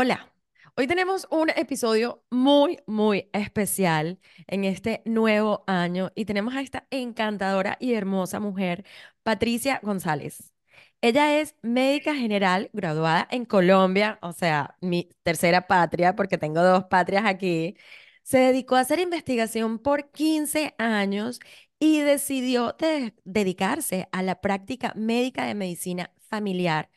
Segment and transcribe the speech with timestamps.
[0.00, 0.32] Hola,
[0.76, 6.86] hoy tenemos un episodio muy, muy especial en este nuevo año y tenemos a esta
[6.90, 8.84] encantadora y hermosa mujer,
[9.24, 10.52] Patricia González.
[11.00, 16.84] Ella es médica general graduada en Colombia, o sea, mi tercera patria, porque tengo dos
[16.84, 17.76] patrias aquí.
[18.22, 21.40] Se dedicó a hacer investigación por 15 años
[21.80, 26.88] y decidió de- dedicarse a la práctica médica de medicina familiar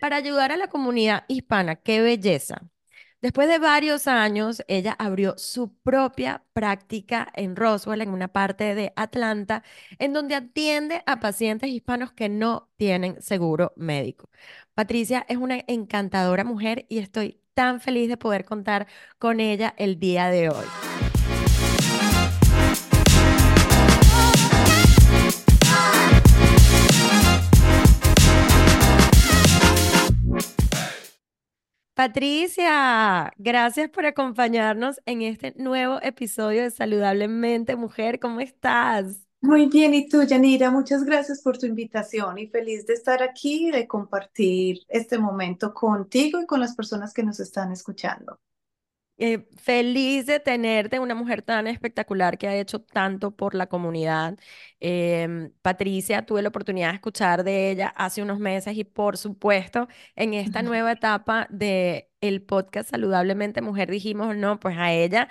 [0.00, 1.76] para ayudar a la comunidad hispana.
[1.76, 2.62] ¡Qué belleza!
[3.22, 8.92] Después de varios años, ella abrió su propia práctica en Roswell, en una parte de
[8.94, 9.62] Atlanta,
[9.98, 14.28] en donde atiende a pacientes hispanos que no tienen seguro médico.
[14.74, 18.86] Patricia es una encantadora mujer y estoy tan feliz de poder contar
[19.18, 20.66] con ella el día de hoy.
[31.96, 38.20] Patricia, gracias por acompañarnos en este nuevo episodio de Saludablemente Mujer.
[38.20, 39.26] ¿Cómo estás?
[39.40, 43.68] Muy bien, y tú, Yanira, muchas gracias por tu invitación y feliz de estar aquí
[43.68, 48.38] y de compartir este momento contigo y con las personas que nos están escuchando.
[49.18, 54.38] Eh, feliz de tenerte, una mujer tan espectacular que ha hecho tanto por la comunidad.
[54.78, 59.88] Em, Patricia, tuve la oportunidad de escuchar de ella hace unos meses y por supuesto
[60.16, 65.30] en esta nueva etapa de el podcast Saludablemente Mujer dijimos, no, pues a ella,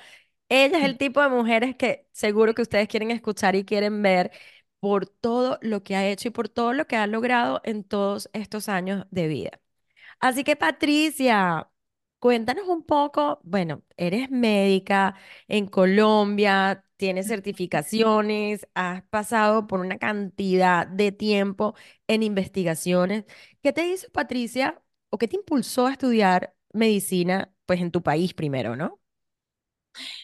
[0.50, 4.32] ella es el tipo de mujeres que seguro que ustedes quieren escuchar y quieren ver
[4.80, 8.30] por todo lo que ha hecho y por todo lo que ha logrado en todos
[8.34, 9.60] estos años de vida.
[10.20, 11.70] Así que Patricia,
[12.26, 15.14] cuéntanos un poco, bueno, eres médica
[15.48, 21.76] en Colombia, tienes certificaciones, has pasado por una cantidad de tiempo
[22.08, 23.26] en investigaciones.
[23.62, 28.34] ¿Qué te hizo Patricia o qué te impulsó a estudiar medicina, pues en tu país
[28.34, 29.00] primero, ¿no?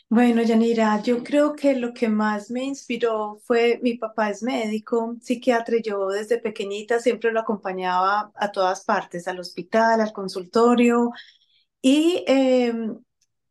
[0.09, 5.15] Bueno, Yanira, yo creo que lo que más me inspiró fue mi papá es médico,
[5.21, 11.11] psiquiatra, y yo desde pequeñita siempre lo acompañaba a todas partes, al hospital, al consultorio,
[11.81, 12.99] y em,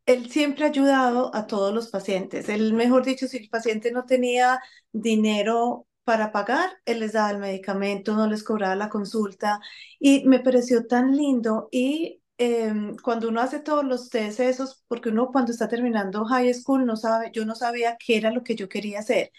[0.06, 2.48] él siempre ha ayudado a todos los pacientes.
[2.48, 4.60] Él, mejor dicho, si el paciente no tenía
[4.92, 9.60] dinero para pagar, él les daba el medicamento, no les cobraba la consulta.
[9.98, 11.68] Y me pareció tan lindo.
[11.70, 16.52] Y em, cuando uno hace todos los test esos, porque uno cuando está terminando high
[16.54, 19.30] school no sabe, yo no sabía qué era lo que yo quería hacer,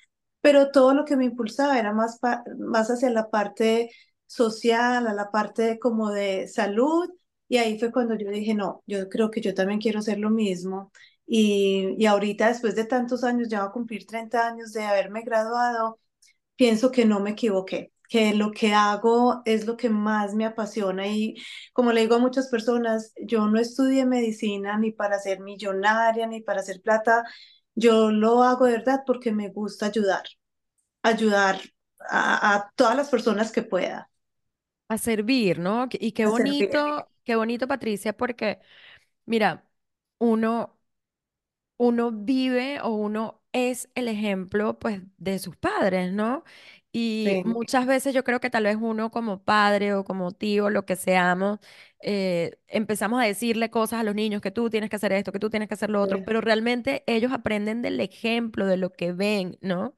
[0.42, 2.20] pero todo lo que me impulsaba era más,
[2.60, 3.92] más hacia la parte
[4.28, 7.10] social, a la parte como de salud
[7.52, 10.30] y ahí fue cuando yo dije, no, yo creo que yo también quiero hacer lo
[10.30, 10.92] mismo.
[11.28, 15.22] Y, y ahorita, después de tantos años, ya va a cumplir 30 años de haberme
[15.24, 16.00] graduado,
[16.56, 21.08] pienso que no me equivoqué, que lo que hago es lo que más me apasiona.
[21.08, 21.36] Y
[21.74, 26.42] como le digo a muchas personas, yo no estudié medicina ni para ser millonaria, ni
[26.42, 27.24] para hacer plata.
[27.76, 30.24] Yo lo hago de verdad porque me gusta ayudar,
[31.04, 31.60] ayudar
[32.10, 34.10] a, a todas las personas que pueda
[34.90, 35.88] A servir, ¿no?
[35.92, 36.86] Y qué a servir.
[37.24, 38.60] Qué bonito, Patricia, porque
[39.26, 39.68] mira,
[40.20, 40.80] uno
[41.78, 46.44] uno vive o uno es el ejemplo, pues, de sus padres, ¿no?
[46.94, 50.70] Y Sí, muchas veces yo creo que tal vez uno como padre o como tío,
[50.70, 51.60] lo que seamos,
[52.02, 55.40] eh, empezamos a decirle cosas a los niños, que tú tienes que hacer esto, que
[55.40, 58.92] tú tienes que hacer lo otro, sí, pero realmente ellos aprenden del ejemplo, de lo
[58.92, 59.96] que ven, ¿no?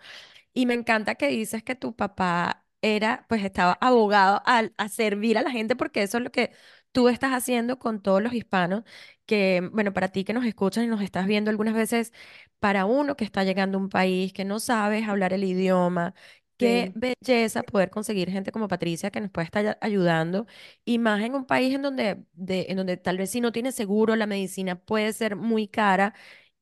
[0.53, 5.37] Y me encanta que dices que tu papá era, pues estaba abogado al- a, servir
[5.37, 6.51] a la gente porque eso es lo que
[6.93, 8.83] tú estás haciendo con todos los hispanos,
[9.25, 12.13] que, bueno, para ti que nos escuchas y nos estás viendo algunas veces,
[12.59, 16.15] para uno que está llegando a un país, que no sabes hablar el idioma,
[16.57, 16.95] qué sí.
[16.95, 20.47] belleza poder conseguir gente como Patricia que nos pueda estar ayudando,
[20.85, 23.75] y más en un país en donde, de, en donde tal vez si no tienes
[23.75, 26.13] seguro, la medicina puede ser muy cara.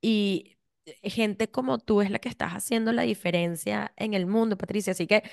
[0.01, 0.57] Y
[1.03, 4.91] gente como tú es la que estás haciendo la diferencia en el mundo, Patricia.
[4.91, 5.23] Así que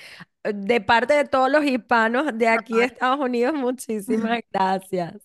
[0.44, 5.16] eh, de parte de todos los hispanos de aquí de Estados Unidos, muchísimas gracias.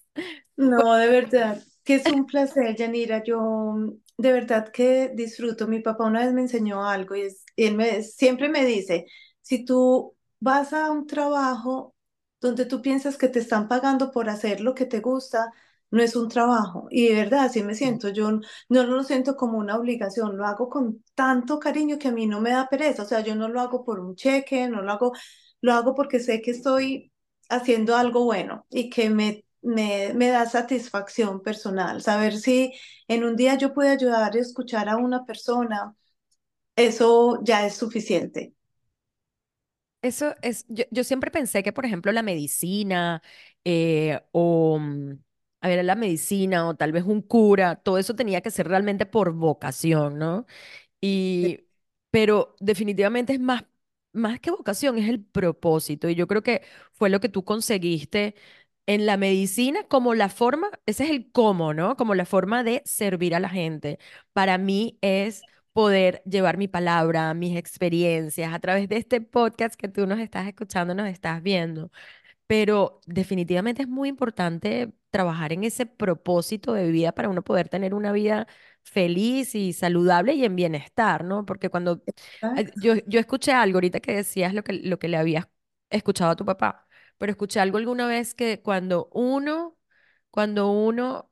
[0.56, 3.24] No, de verdad, que es un placer, Yanira.
[3.24, 3.76] Yo
[4.18, 5.68] de verdad que disfruto.
[5.68, 9.06] Mi papá una vez me enseñó algo y, es, y él me, siempre me dice,
[9.42, 11.96] si tú vas a un trabajo
[12.42, 15.52] donde tú piensas que te están pagando por hacer lo que te gusta,
[15.94, 16.88] no es un trabajo.
[16.92, 18.10] Y de verdad, así me siento.
[18.10, 18.32] Yo
[18.70, 22.42] no lo siento como una obligación, lo hago con tanto cariño que a mí no
[22.42, 23.04] me da pereza.
[23.04, 25.14] O sea, yo no lo hago por un cheque, no lo hago,
[25.62, 27.12] lo hago porque sé que estoy
[27.50, 32.02] haciendo algo bueno y que me, me, me da satisfacción personal.
[32.02, 32.74] Saber si
[33.08, 35.96] en un día yo puedo ayudar y escuchar a una persona,
[36.76, 38.54] eso ya es suficiente.
[40.02, 43.22] Eso es, yo, yo siempre pensé que, por ejemplo, la medicina
[43.64, 45.14] eh, o, mm,
[45.64, 49.06] a ver, la medicina o tal vez un cura, todo eso tenía que ser realmente
[49.08, 50.46] por vocación, ¿no?
[51.02, 51.68] Y,
[52.12, 53.66] pero definitivamente es más,
[54.14, 56.10] más que vocación, es el propósito.
[56.10, 56.64] Y yo creo que
[56.94, 58.36] fue lo que tú conseguiste
[58.86, 61.96] en la medicina como la forma, ese es el cómo, ¿no?
[61.98, 64.00] Como la forma de servir a la gente.
[64.34, 65.44] Para mí es
[65.74, 70.48] poder llevar mi palabra, mis experiencias a través de este podcast que tú nos estás
[70.48, 71.92] escuchando, nos estás viendo
[72.48, 77.96] pero definitivamente es muy importante trabajar en ese propósito de vida para uno poder tener
[77.96, 78.48] una vida
[78.84, 81.46] feliz y saludable y en bienestar, ¿no?
[81.48, 82.04] Porque cuando
[82.76, 85.48] yo, yo escuché algo ahorita que decías lo que, lo que le habías
[85.90, 86.88] escuchado a tu papá,
[87.18, 89.78] pero escuché algo alguna vez que cuando uno,
[90.32, 91.32] cuando uno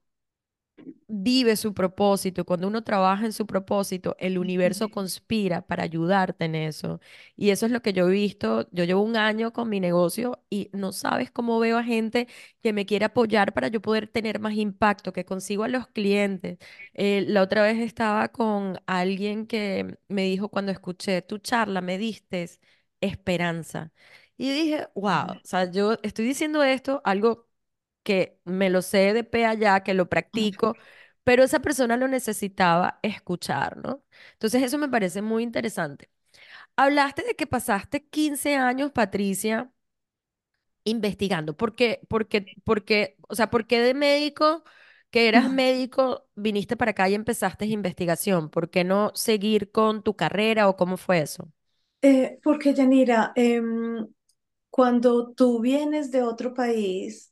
[1.08, 6.56] vive su propósito, cuando uno trabaja en su propósito, el universo conspira para ayudarte en
[6.56, 7.00] eso.
[7.36, 8.68] Y eso es lo que yo he visto.
[8.72, 12.28] Yo llevo un año con mi negocio y no sabes cómo veo a gente
[12.62, 16.58] que me quiere apoyar para yo poder tener más impacto, que consigo a los clientes.
[16.94, 21.98] Eh, la otra vez estaba con alguien que me dijo cuando escuché tu charla, me
[21.98, 22.50] diste
[23.02, 23.92] esperanza.
[24.38, 27.48] Y dije, wow, o sea, yo estoy diciendo esto, algo
[28.04, 30.78] que me lo sé de pe allá, que lo practico,
[31.24, 34.04] pero esa persona lo necesitaba escuchar, ¿no?
[34.34, 36.10] Entonces eso me parece muy interesante.
[36.78, 39.72] Hablaste de que pasaste 15 años, Patricia,
[40.84, 41.56] investigando.
[41.56, 42.02] ¿Por qué?
[42.10, 44.64] Porque, porque, o sea, ¿por qué de médico,
[45.12, 48.50] que eras médico, viniste para acá y empezaste investigación?
[48.50, 51.52] ¿Por qué no seguir con tu carrera o cómo fue eso?
[52.02, 54.08] Eh, porque, Yanira, em,
[54.70, 57.31] cuando tú vienes de otro país,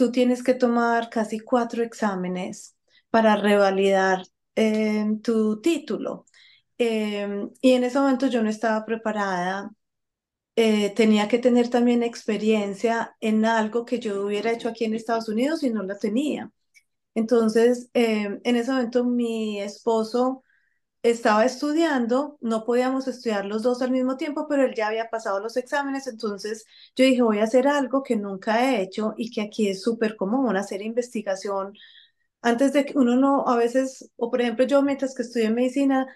[0.00, 2.74] tú tienes que tomar casi cuatro exámenes
[3.10, 4.22] para revalidar
[4.54, 6.24] em, tu título.
[6.78, 9.70] Em, y en ese momento yo no estaba preparada.
[10.56, 15.28] Eh, tenía que tener también experiencia en algo que yo hubiera hecho aquí en Estados
[15.28, 16.50] Unidos y no la tenía.
[17.14, 20.44] Entonces, em, en ese momento mi esposo
[21.02, 25.40] estaba estudiando, no podíamos estudiar los dos al mismo tiempo, pero él ya había pasado
[25.40, 26.66] los exámenes, entonces
[26.96, 30.16] yo dije, voy a hacer algo que nunca he hecho y que aquí es súper
[30.16, 31.74] común, hacer investigación
[32.42, 36.06] antes de que uno no, a veces, o por ejemplo yo mientras que estudié medicina,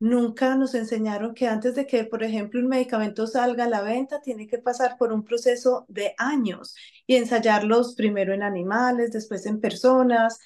[0.00, 4.20] nunca nos enseñaron que antes de que, por ejemplo, un medicamento salga a la venta,
[4.20, 6.76] tiene que pasar por un proceso de años
[7.06, 10.38] y ensayarlos primero en animales, después en personas.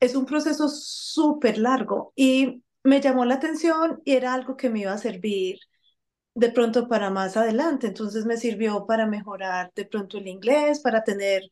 [0.00, 4.80] Es un proceso súper largo y me llamó la atención y era algo que me
[4.80, 5.58] iba a servir
[6.34, 7.88] de pronto para más adelante.
[7.88, 11.44] Entonces me sirvió para mejorar de pronto el inglés, para tener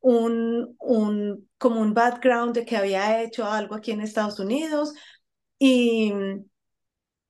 [0.00, 4.94] un, un, como un background de que había hecho algo aquí en Estados Unidos
[5.58, 6.12] y,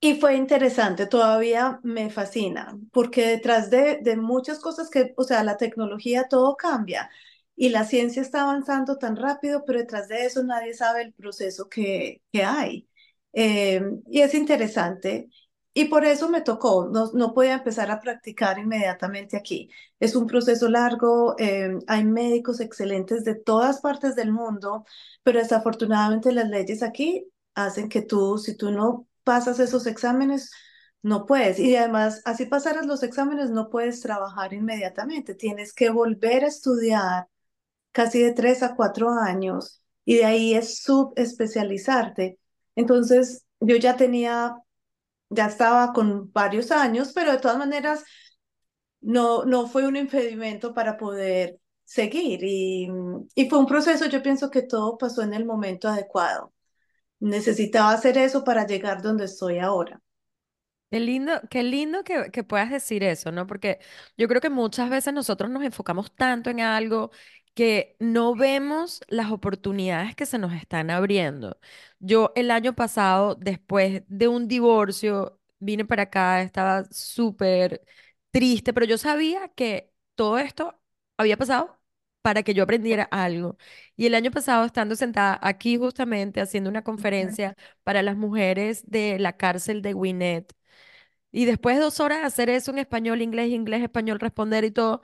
[0.00, 5.44] y fue interesante, todavía me fascina, porque detrás de, de muchas cosas que, o sea,
[5.44, 7.08] la tecnología todo cambia
[7.54, 11.68] y la ciencia está avanzando tan rápido, pero detrás de eso nadie sabe el proceso
[11.68, 12.88] que, que hay.
[13.32, 15.28] Eh, y es interesante.
[15.74, 19.70] Y por eso me tocó, no, no podía empezar a practicar inmediatamente aquí.
[20.00, 24.84] Es un proceso largo, eh, hay médicos excelentes de todas partes del mundo,
[25.22, 30.50] pero desafortunadamente las leyes aquí hacen que tú, si tú no pasas esos exámenes,
[31.02, 31.58] no puedes.
[31.58, 35.34] Y además, así pasaras los exámenes, no puedes trabajar inmediatamente.
[35.34, 37.28] Tienes que volver a estudiar
[37.92, 42.38] casi de tres a cuatro años y de ahí es subespecializarte.
[42.76, 44.56] Entonces, yo ya tenía
[45.30, 48.04] ya estaba con varios años, pero de todas maneras
[49.00, 52.88] no, no fue un impedimento para poder seguir y,
[53.34, 56.52] y fue un proceso, yo pienso que todo pasó en el momento adecuado.
[57.20, 60.02] Necesitaba hacer eso para llegar donde estoy ahora.
[60.90, 63.46] Qué lindo, qué lindo que, que puedas decir eso, ¿no?
[63.46, 63.78] Porque
[64.18, 67.10] yo creo que muchas veces nosotros nos enfocamos tanto en algo
[67.54, 71.58] que no vemos las oportunidades que se nos están abriendo.
[71.98, 77.82] Yo el año pasado, después de un divorcio, vine para acá, estaba súper
[78.30, 80.80] triste, pero yo sabía que todo esto
[81.16, 81.78] había pasado
[82.22, 83.56] para que yo aprendiera algo.
[83.96, 89.18] Y el año pasado, estando sentada aquí justamente haciendo una conferencia para las mujeres de
[89.18, 90.54] la cárcel de Gwinnett,
[91.30, 94.70] y después de dos horas de hacer eso en español, inglés, inglés, español, responder y
[94.70, 95.02] todo,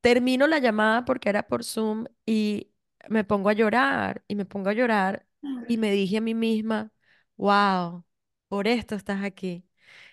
[0.00, 2.72] termino la llamada porque era por Zoom y
[3.08, 5.26] me pongo a llorar y me pongo a llorar
[5.66, 6.92] y me dije a mí misma,
[7.36, 8.04] wow,
[8.48, 9.64] por esto estás aquí.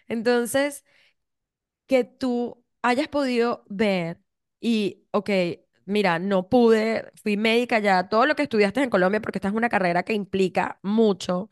[0.08, 0.86] Entonces,
[1.88, 4.22] que tú hayas podido ver
[4.60, 5.30] y, ok,
[5.86, 9.54] mira, no pude, fui médica ya, todo lo que estudiaste en Colombia, porque esta es
[9.54, 11.50] una carrera que implica mucho,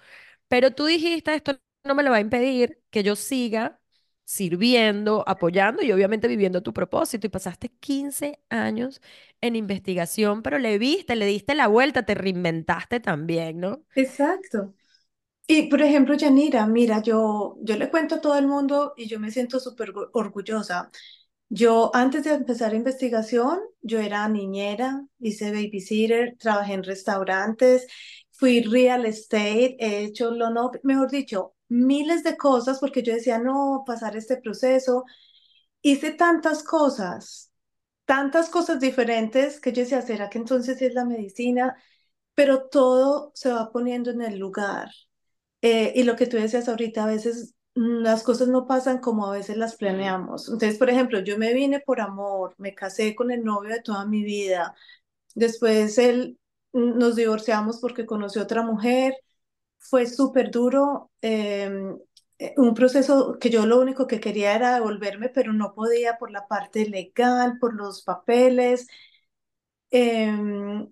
[0.48, 3.80] pero tú dijiste, esto no me lo va a impedir que yo siga
[4.26, 7.28] sirviendo, apoyando y obviamente viviendo tu propósito.
[7.28, 9.02] Y pasaste 15 años
[9.42, 13.84] en investigación, pero le viste, le diste la vuelta, te reinventaste también, ¿no?
[13.96, 14.74] Exacto.
[15.48, 19.20] Y por ejemplo, Yanira, mira, yo, yo le cuento a todo el mundo y yo
[19.20, 20.92] me siento súper orgullosa.
[21.50, 27.88] Yo antes de empezar investigación, yo era niñera, hice babysitter, trabajé en restaurantes,
[28.32, 33.40] fui real estate, he hecho lo no, mejor dicho, miles de cosas porque yo decía,
[33.40, 35.06] no, pasar este proceso.
[35.82, 37.52] Hice tantas cosas,
[38.06, 41.76] tantas cosas diferentes que yo decía, ¿será que entonces es la medicina?
[42.36, 44.90] Pero todo se va poniendo en el lugar.
[45.62, 49.34] Eh, y lo que tú decías ahorita, a veces las cosas no pasan como a
[49.34, 50.48] veces las planeamos.
[50.50, 54.06] Entonces, por ejemplo, yo me vine por amor, me casé con el novio de toda
[54.06, 54.76] mi vida.
[55.36, 56.40] Después él
[56.74, 59.16] mm, nos divorciamos porque conoció otra mujer.
[59.90, 61.12] Fue súper duro.
[61.22, 61.98] em,
[62.40, 66.32] eh, un proceso que yo lo único que quería era devolverme, pero no podía por
[66.32, 68.88] la parte legal, por los papeles.
[69.92, 70.90] Em,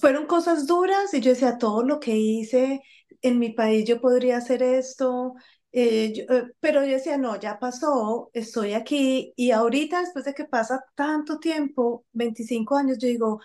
[0.00, 2.82] fueron cosas duras y yo decía, todo lo que hice
[3.22, 5.34] en mi país yo podría hacer esto,
[5.72, 10.44] eh, eh, pero yo decía, no, ya pasó, estoy aquí y ahorita después de que
[10.44, 13.40] pasa tanto tiempo, 25 años, yo digo,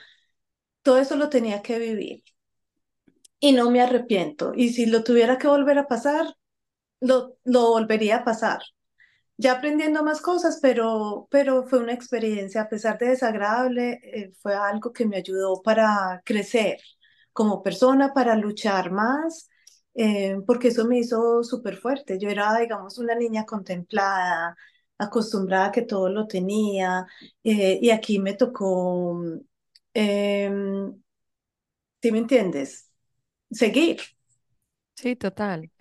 [0.83, 2.23] todo eso lo tenía que vivir
[3.41, 6.27] y no me arrepiento y si lo tuviera que volver a pasar,
[7.01, 8.61] lo, lo volvería a pasar
[9.37, 14.55] ya aprendiendo más cosas, pero, pero fue una experiencia, a pesar de desagradable, eh, fue
[14.55, 16.77] algo que me ayudó para crecer
[17.33, 19.49] como persona, para luchar más,
[19.95, 22.19] eh, porque eso me hizo súper fuerte.
[22.19, 24.55] Yo era, digamos, una niña contemplada,
[24.97, 27.05] acostumbrada a que todo lo tenía,
[27.43, 29.21] eh, y aquí me tocó,
[29.93, 30.51] eh,
[32.01, 32.90] ¿sí me entiendes?
[33.51, 34.01] Seguir.
[34.95, 35.71] Sí, total.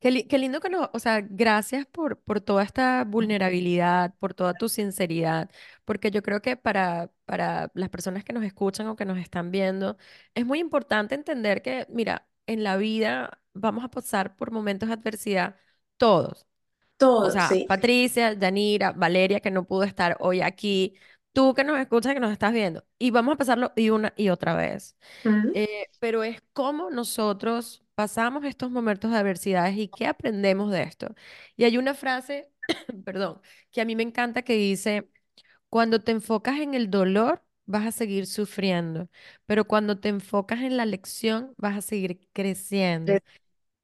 [0.00, 4.34] Qué, li- qué lindo que nos, o sea, gracias por, por toda esta vulnerabilidad, por
[4.34, 5.50] toda tu sinceridad,
[5.84, 9.50] porque yo creo que para, para las personas que nos escuchan o que nos están
[9.52, 9.96] viendo,
[10.34, 14.94] es muy importante entender que, mira, en la vida vamos a pasar por momentos de
[14.96, 15.56] adversidad
[15.98, 16.46] todos.
[17.24, 17.66] O Todo, sea, sí.
[17.66, 20.96] Patricia, Yanira, Valeria, que no pudo estar hoy aquí,
[21.32, 24.28] tú que nos escuchas, que nos estás viendo, y vamos a pasarlo y una y
[24.30, 24.96] otra vez.
[25.52, 31.14] Eh, pero es cómo nosotros pasamos estos momentos de adversidades y qué aprendemos de esto.
[31.56, 32.50] Y hay una frase,
[33.04, 35.10] perdón, que a mí me encanta que dice,
[35.68, 39.08] cuando te enfocas en el dolor, vas a seguir sufriendo,
[39.46, 43.22] pero cuando te enfocas en la lección, vas a seguir creciendo.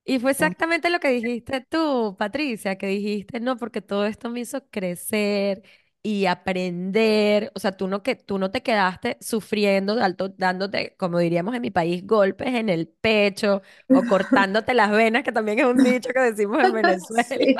[0.04, 4.40] Y fue exactamente lo que dijiste tú, Patricia, que dijiste, no, porque todo esto me
[4.40, 5.62] hizo crecer
[6.02, 7.52] y aprender.
[7.54, 9.96] O sea, tú no, que, tú no te quedaste sufriendo,
[10.36, 15.32] dándote, como diríamos en mi país, golpes en el pecho o cortándote las venas, que
[15.32, 17.24] también es un dicho que decimos en Venezuela.
[17.24, 17.54] Sí.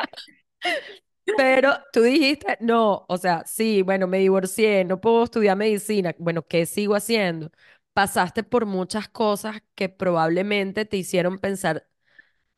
[1.37, 6.15] Pero tú dijiste, no, o sea, sí, bueno, me divorcié, no puedo estudiar medicina.
[6.19, 7.51] Bueno, ¿qué sigo haciendo?
[7.93, 11.87] Pasaste por muchas cosas que probablemente te hicieron pensar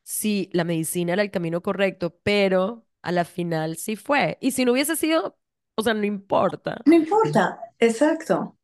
[0.03, 4.37] si la medicina era el camino correcto, pero a la final sí fue.
[4.41, 5.37] Y si no hubiese sido,
[5.81, 6.81] o sea, no importa.
[6.85, 8.55] No importa, exacto.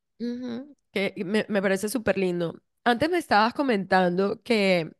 [0.91, 2.55] Que me, me parece súper lindo.
[2.83, 4.91] Antes me estabas comentando que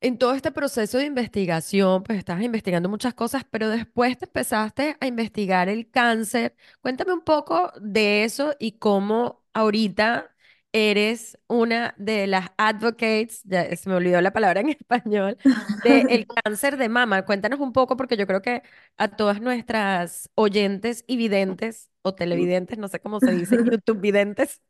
[0.00, 4.96] en todo este proceso de investigación, pues estabas investigando muchas cosas, pero después te empezaste
[5.00, 6.54] a investigar el cáncer.
[6.80, 10.30] Cuéntame un poco de eso y cómo ahorita
[10.72, 15.38] eres una de las advocates, ya se me olvidó la palabra en español,
[15.82, 17.24] del cáncer de mama.
[17.24, 18.62] Cuéntanos un poco porque yo creo que
[18.96, 24.60] a todas nuestras oyentes y videntes o televidentes, no sé cómo se dice, YouTube videntes,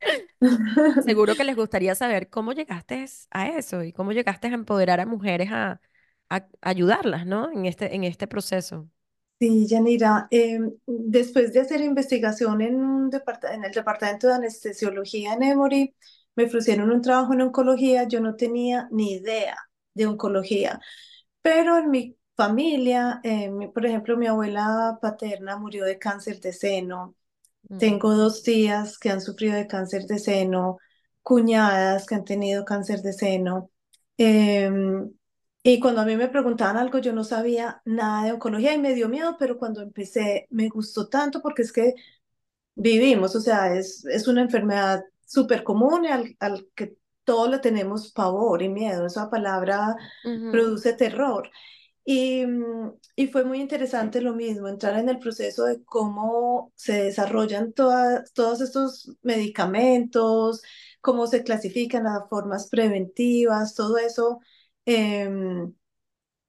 [0.99, 5.05] Seguro que les gustaría saber cómo llegaste a eso y cómo llegaste a empoderar a
[5.05, 5.81] mujeres a,
[6.29, 7.51] a ayudarlas, ¿no?
[7.51, 8.89] En este, en este proceso.
[9.39, 15.33] Sí, Yanira, em, después de hacer investigación en, un departa- en el departamento de anestesiología
[15.33, 15.95] en Emory,
[16.35, 18.03] me ofrecieron un trabajo en oncología.
[18.05, 19.55] Yo no tenía ni idea
[19.93, 20.79] de oncología,
[21.41, 26.53] pero en mi familia, eh, mi- por ejemplo, mi abuela paterna murió de cáncer de
[26.53, 27.15] seno.
[27.69, 30.77] Mm, Tengo dos tías que han sufrido de cáncer de seno,
[31.23, 33.71] cuñadas que han tenido cáncer de seno.
[34.17, 35.11] Em,
[35.63, 38.93] y cuando a mí me preguntaban algo, yo no sabía nada de oncología y me
[38.95, 41.95] dio miedo, pero cuando empecé me gustó tanto porque es que
[42.75, 47.59] vivimos, o sea, es, es una enfermedad súper común y al, al que todos le
[47.59, 49.05] tenemos pavor y miedo.
[49.07, 51.49] Esa palabra ujú, produce terror.
[52.05, 57.03] Y, mm, y fue muy interesante lo mismo, entrar en el proceso de cómo se
[57.03, 60.61] desarrollan todas, todos estos medicamentos,
[61.01, 64.39] cómo se clasifican las formas preventivas, todo eso.
[64.85, 65.73] Em,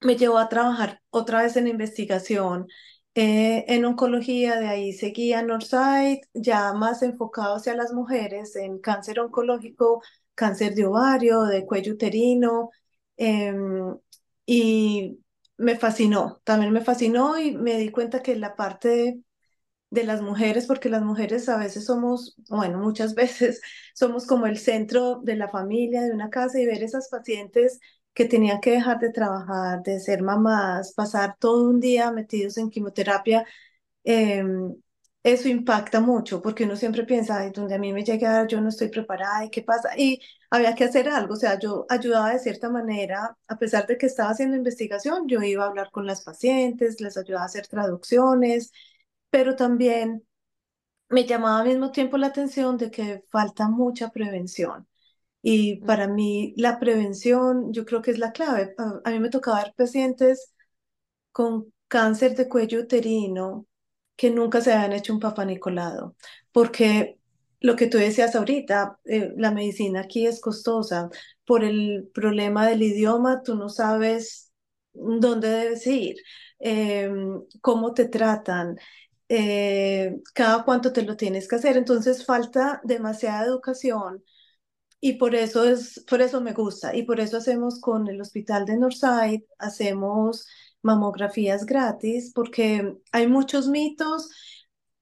[0.02, 2.68] me llevó a trabajar otra vez en investigación
[3.14, 9.20] eh, en oncología, de ahí seguía Northside, ya más enfocado hacia las mujeres en cáncer
[9.20, 10.02] oncológico,
[10.34, 12.70] cáncer de ovario, de cuello uterino,
[13.16, 13.96] em,
[14.46, 15.20] y
[15.58, 19.22] me fascinó, también me fascinó y me di cuenta que la parte de,
[19.90, 23.60] de las mujeres, porque las mujeres a veces somos, bueno, muchas veces
[23.94, 27.80] somos como el centro de la familia, de una casa y ver esas pacientes
[28.14, 32.70] que tenían que dejar de trabajar, de ser mamás, pasar todo un día metidos en
[32.70, 33.46] quimioterapia,
[34.04, 34.74] em,
[35.22, 38.68] eso impacta mucho porque uno siempre piensa, ay, donde a mí me llega, yo no
[38.70, 39.90] estoy preparada, ¿y qué pasa?
[39.98, 43.98] Y había que hacer algo, o sea, yo ayudaba de cierta manera, a pesar de
[43.98, 47.66] que estaba haciendo investigación, yo iba a hablar con las pacientes, les ayudaba a hacer
[47.66, 48.72] traducciones,
[49.30, 50.24] pero también
[51.10, 54.88] me llamaba al mismo tiempo la atención de que falta mucha prevención.
[55.42, 58.74] Y Mm, para mí la prevención yo creo que es la clave.
[58.78, 60.52] A, a mí me tocaba ver pacientes
[61.32, 63.66] con cáncer de cuello uterino
[64.16, 66.16] que nunca se habían hecho un papá Nicolado,
[66.52, 67.18] porque
[67.60, 71.10] lo que tú decías ahorita, eh, la medicina aquí es costosa.
[71.46, 74.52] Por el problema del idioma, tú no sabes
[74.92, 76.16] dónde debes ir,
[76.60, 77.10] eh,
[77.60, 78.76] cómo te tratan,
[79.28, 81.76] eh, cada cuánto te lo tienes que hacer.
[81.76, 84.24] Entonces falta demasiada educación
[85.00, 86.94] y por eso es, por eso me gusta.
[86.94, 90.46] Y por eso hacemos con el hospital de Northside, hacemos
[90.82, 94.30] mamografías gratis, porque hay muchos mitos.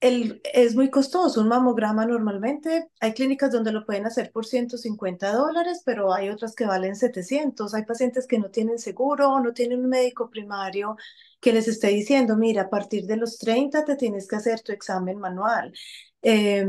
[0.01, 2.87] El, es muy costoso un mamograma normalmente.
[3.01, 7.73] Hay clínicas donde lo pueden hacer por 150 dólares, pero hay otras que valen 700.
[7.73, 10.95] Hay pacientes que no tienen seguro o no tienen un médico primario
[11.41, 14.71] que les esté diciendo, mira, a partir de los 30 te tienes que hacer tu
[14.71, 15.73] examen manual.
[16.21, 16.65] Eh,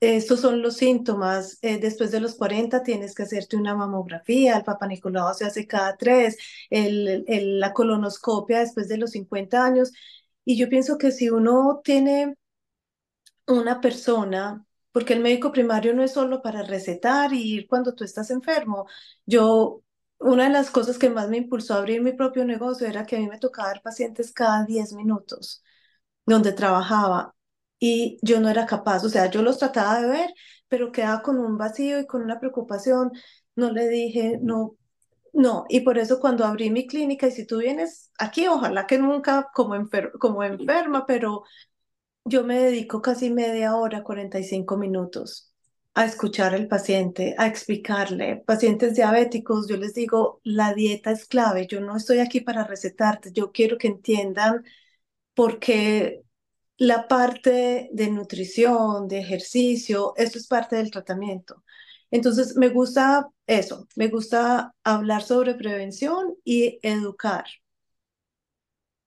[0.00, 1.58] estos son los síntomas.
[1.62, 5.66] Eh, después de los 40 tienes que hacerte una mamografía, el Papa Nicolau se hace
[5.66, 6.38] cada tres,
[6.70, 7.24] el,
[7.60, 9.92] la colonoscopia después de los 50 años.
[10.44, 12.36] Y yo pienso que si uno tiene
[13.46, 18.04] una persona, porque el médico primario no es solo para recetar y ir cuando tú
[18.04, 18.86] estás enfermo.
[19.26, 19.82] Yo,
[20.18, 23.16] una de las cosas que más me impulsó a abrir mi propio negocio era que
[23.16, 25.62] a mí me tocaba ver pacientes cada 10 minutos
[26.26, 27.34] donde trabajaba
[27.80, 30.34] y yo no era capaz, o sea, yo los trataba de ver,
[30.68, 33.12] pero quedaba con un vacío y con una preocupación.
[33.56, 34.76] No le dije, no,
[35.32, 38.98] no, y por eso cuando abrí mi clínica, y si tú vienes aquí, ojalá que
[38.98, 41.44] nunca como, enfer como enferma, pero
[42.24, 45.52] yo me dedico casi media hora, 45 minutos
[45.94, 48.36] a escuchar al paciente, a explicarle.
[48.46, 53.32] Pacientes diabéticos, yo les digo, la dieta es clave, yo no estoy aquí para recetarte,
[53.32, 54.64] yo quiero que entiendan
[55.34, 56.22] por qué
[56.80, 61.64] la parte de nutrición, de ejercicio, eso es parte del tratamiento.
[62.10, 67.46] Entonces, me gusta eso, me gusta hablar sobre prevención y educar.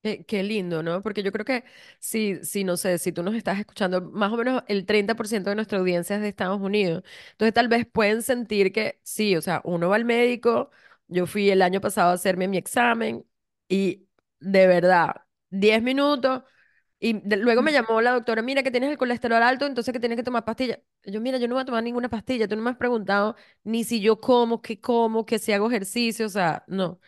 [0.02, 1.02] Qué, qué lindo, ¿no?
[1.02, 1.64] Porque yo creo que
[2.00, 5.56] si, si, no sé, si tú nos estás escuchando, más o menos el 30% de
[5.56, 7.04] nuestra audiencia es de Estados Unidos.
[7.32, 10.72] Entonces tal vez pueden sentir que sí, o sea, uno va al médico,
[11.08, 13.26] yo fui el año pasado a hacerme mi examen
[13.70, 14.06] y
[14.42, 15.16] de verdad,
[15.50, 16.44] 10 minutos
[17.10, 20.00] y de- luego me llamó la doctora, mira que tienes el colesterol alto, entonces que
[20.00, 20.80] tienes que tomar pastillas.
[21.06, 23.84] Yo, mira, yo no voy a tomar ninguna pastilla, tú no me has preguntado ni
[23.84, 27.00] si yo como, qué como, que si hago ejercicio, o sea, no.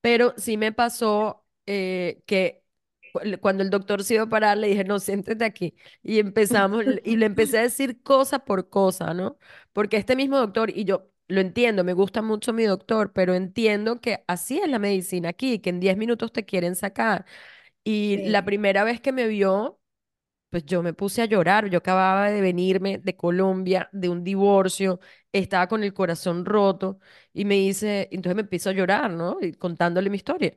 [0.00, 2.64] Pero sí me pasó eh, que
[3.12, 5.74] cu- cuando el doctor se iba a parar, le dije, no, siéntate aquí.
[6.02, 9.38] Y empezamos, y le empecé a decir cosa por cosa, ¿no?
[9.72, 14.00] Porque este mismo doctor, y yo lo entiendo, me gusta mucho mi doctor, pero entiendo
[14.00, 17.24] que así es la medicina aquí, que en 10 minutos te quieren sacar.
[17.84, 19.80] Y Sí, la primera vez que me vio,
[20.50, 21.68] pues yo me puse a llorar.
[21.68, 25.00] Yo acababa de venirme de Colombia, de un divorcio,
[25.32, 26.98] estaba con el corazón roto
[27.32, 29.38] y me dice, entonces me empiezo a llorar, ¿no?
[29.40, 30.56] Y contándole mi historia.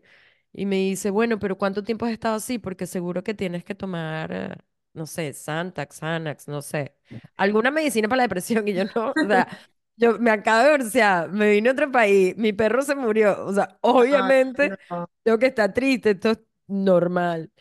[0.53, 2.59] Y me dice, bueno, pero ¿cuánto tiempo has estado así?
[2.59, 4.55] Porque seguro que tienes que tomar, eh,
[4.93, 6.95] no sé, Santax, Xanax, no sé,
[7.35, 8.67] alguna medicina para la depresión.
[8.67, 9.47] Y yo no, o sea,
[9.95, 13.45] yo me acabo de divorciar, me vine a otro país, mi perro se murió.
[13.45, 15.07] O sea, obviamente no.
[15.23, 17.51] tengo que estar triste, esto es normal.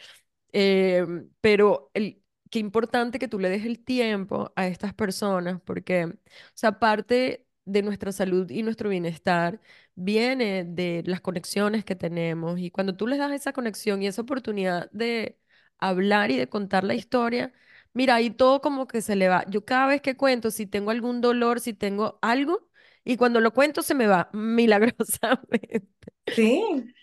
[0.52, 1.06] Eh,
[1.40, 6.12] pero el, qué importante que tú le des el tiempo a estas personas, porque, o
[6.54, 9.60] sea, parte de nuestra salud y nuestro bienestar
[9.94, 12.58] viene de las conexiones que tenemos.
[12.60, 15.38] Y cuando tú les das esa conexión y esa oportunidad de
[15.78, 17.52] hablar y de contar la historia,
[17.92, 19.44] mira, ahí todo como que se le va.
[19.48, 22.68] Yo cada vez que cuento, si tengo algún dolor, si tengo algo,
[23.04, 25.86] y cuando lo cuento se me va milagrosamente.
[26.34, 26.94] Sí,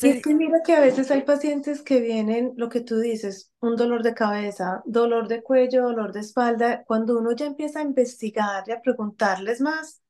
[0.00, 2.98] y es Entonces, que mira que a veces hay pacientes que vienen, lo que tú
[2.98, 6.84] dices, un dolor de cabeza, dolor de cuello, dolor de espalda.
[6.86, 10.00] Cuando uno ya empieza a investigar y a preguntarles más,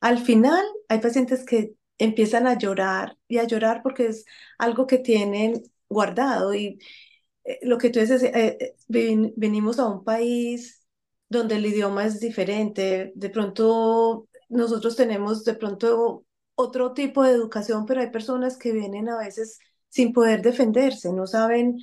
[0.00, 4.24] al final hay pacientes que empiezan a llorar y a llorar porque es
[4.58, 6.80] algo que tienen guardado y
[7.44, 10.86] eh, lo que tú dices, eh, eh, ven- venimos a un país
[11.28, 16.24] donde el idioma es diferente, de pronto nosotros tenemos de pronto
[16.60, 21.26] otro tipo de educación, pero hay personas que vienen a veces sin poder defenderse, no
[21.26, 21.78] saben,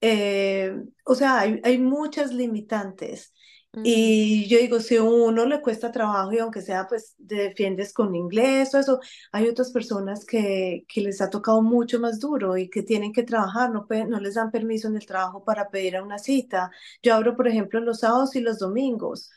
[0.00, 0.72] eh,
[1.04, 3.32] o sea, hay, hay muchas limitantes.
[3.72, 7.36] Ujú, Y yo digo, si a uno le cuesta trabajo y aunque sea, pues te
[7.36, 9.00] defiendes con inglés o eso,
[9.32, 13.22] hay otras personas que, que les ha tocado mucho más duro y que tienen que
[13.22, 16.70] trabajar, no, pueden- no les dan permiso en el trabajo para pedir a una cita.
[17.02, 19.30] Yo abro, por ejemplo, los sábados y los domingos.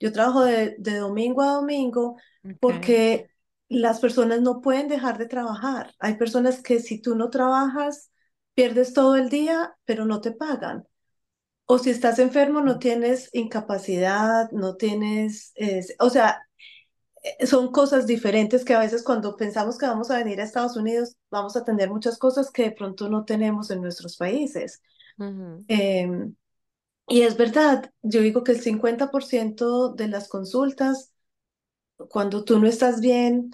[0.00, 3.30] Yo trabajo de, de domingo a domingo ok, porque
[3.68, 5.94] las personas no pueden dejar de trabajar.
[5.98, 8.10] Hay personas que si tú no trabajas,
[8.54, 10.86] pierdes todo el día, pero no te pagan.
[11.66, 16.42] O si estás enfermo, no tienes incapacidad, no tienes, es- o sea,
[17.22, 20.76] eh, son cosas diferentes que a veces cuando pensamos que vamos a venir a Estados
[20.76, 24.82] Unidos, vamos a tener muchas cosas que de pronto no tenemos en nuestros países.
[25.68, 26.34] Em,
[27.08, 31.12] y es verdad, yo digo que el 50% de las consultas,
[32.10, 33.52] cuando tú no estás bien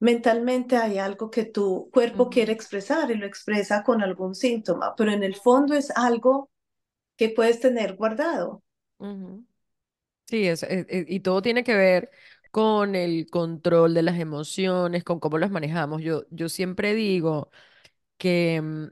[0.00, 5.12] mentalmente, hay algo que tu cuerpo quiere expresar y lo expresa con algún síntoma, pero
[5.12, 6.50] en el fondo es algo
[7.16, 8.62] que puedes tener guardado.
[10.26, 12.10] Sí, es, es- es- y todo tiene que ver
[12.50, 16.02] con el control de las emociones, con cómo las manejamos.
[16.02, 17.50] Yo, yo siempre digo
[18.18, 18.86] que mm,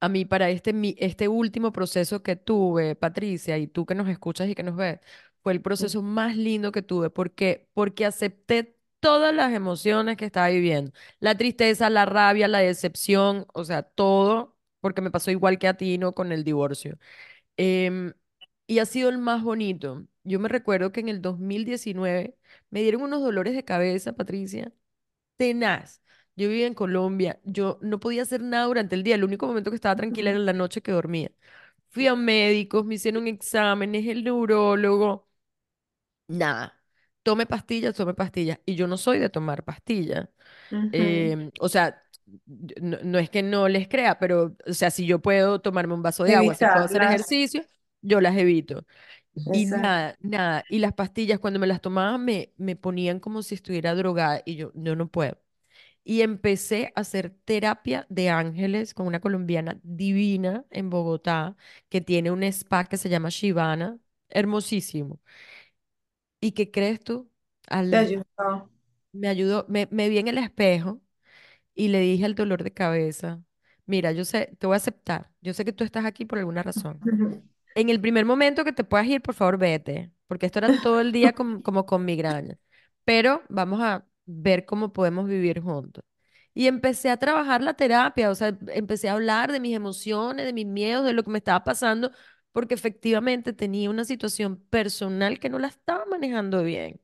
[0.00, 4.08] a mí para este, mi- este último proceso que tuve, Patricia, y tú que nos
[4.08, 5.00] escuchas y que nos ves,
[5.42, 7.10] fue el proceso más lindo que tuve.
[7.10, 7.68] ¿Por qué?
[7.74, 10.92] Porque acepté todas las emociones que estaba viviendo.
[11.20, 15.74] La tristeza, la rabia, la decepción, o sea, todo, porque me pasó igual que a
[15.76, 16.14] ti, ¿no?
[16.14, 16.98] Con el divorcio.
[17.56, 18.12] Em,
[18.66, 20.06] y ha sido el más bonito.
[20.24, 22.36] Yo me recuerdo que en el 2019
[22.70, 24.72] me dieron unos dolores de cabeza, Patricia,
[25.36, 26.02] tenaz.
[26.36, 29.70] Yo vivía en Colombia, yo no podía hacer nada durante el día, el único momento
[29.70, 31.30] que estaba tranquila era la noche que dormía.
[31.90, 35.28] Fui a médicos, me hicieron exámenes, el neurólogo,
[36.30, 36.80] nada.
[37.22, 38.58] Tome pastillas, tome pastillas.
[38.66, 40.28] Y yo no soy de tomar pastillas.
[40.92, 42.02] Em, o sea,
[42.80, 46.02] no, no es que no les crea, pero, o sea, si yo puedo tomarme un
[46.02, 47.66] vaso de agua, si puedo hacer ejercicio,
[48.02, 48.86] yo las evito.
[49.50, 49.76] Y exacto.
[49.80, 50.64] nada, nada.
[50.68, 54.56] Y las pastillas, cuando me las tomaba, me, me ponían como si estuviera drogada y
[54.56, 55.38] yo, yo no puedo.
[56.04, 61.56] Y empecé a hacer terapia de ángeles con una colombiana divina en Bogotá,
[61.88, 63.98] que tiene un spa que se llama Shivana,
[64.30, 65.20] hermosísimo.
[66.40, 67.30] ¿Y qué crees tú?
[67.88, 68.68] Te Al, ayuda.
[69.12, 71.00] me ayudó, me, me vi en el espejo
[71.74, 73.42] y le dije al dolor de cabeza,
[73.86, 76.62] mira, yo sé, te voy a aceptar, yo sé que tú estás aquí por alguna
[76.64, 77.06] razón.
[77.74, 81.00] En el primer momento que te puedas ir, por favor, vete, porque esto era todo
[81.00, 82.58] el día com- como con migraña.
[83.04, 86.04] Pero vamos a ver cómo podemos vivir juntos.
[86.54, 90.52] Y empecé a trabajar la terapia, o sea, empecé a hablar de mis emociones, de
[90.52, 92.10] mis miedos, de lo que me estaba pasando,
[92.52, 97.00] porque efectivamente tenía una situación personal que no la estaba manejando bien.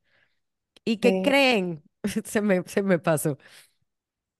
[0.84, 1.22] ¿Y qué Sí.
[1.22, 1.84] creen?
[2.24, 3.38] Se me, se me pasó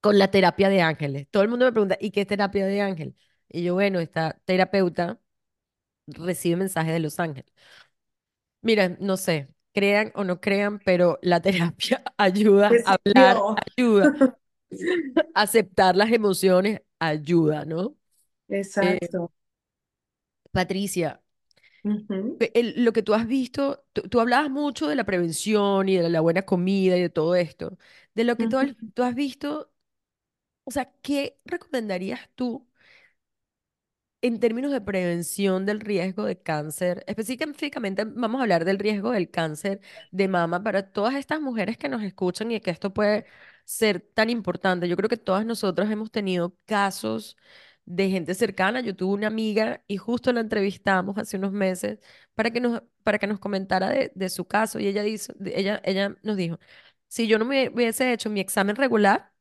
[0.01, 1.27] con la terapia de ángeles.
[1.31, 3.17] Todo el mundo me pregunta, ¿y qué es terapia de ángel?
[3.49, 5.21] Y yo, bueno, esta terapeuta
[6.07, 7.53] recibe mensajes de los ángeles.
[8.63, 14.13] Miren, no sé, crean o no crean, pero la terapia ayuda a hablar, ayuda
[15.35, 17.97] aceptar las emociones, ayuda, ¿no?
[18.81, 19.31] Eh, Exacto.
[20.57, 21.11] Patricia,
[22.39, 26.21] el- lo que tú has visto, tú, hablabas mucho de la prevención y de la
[26.21, 27.79] buena comida y de todo esto.
[28.15, 28.59] De lo que tú,
[28.95, 29.73] tú has visto,
[30.65, 32.69] o sea, ¿qué recomendarías tú?
[34.23, 39.31] En términos de prevención del riesgo de cáncer, específicamente vamos a hablar del riesgo del
[39.31, 43.27] cáncer de mama para todas estas mujeres que nos escuchan y que esto puede
[43.65, 44.89] ser tan importante.
[44.89, 47.37] Yo creo que todas nosotras hemos tenido casos
[47.87, 48.81] de gente cercana.
[48.83, 52.01] Yo tuve una amiga y justo la entrevistamos hace unos meses
[52.35, 55.81] para que nos, para que nos comentara de, de su caso y ella, dice, ella,
[55.85, 56.59] ella nos dijo,
[57.09, 59.33] si yo no me hubiese hecho mi examen regular,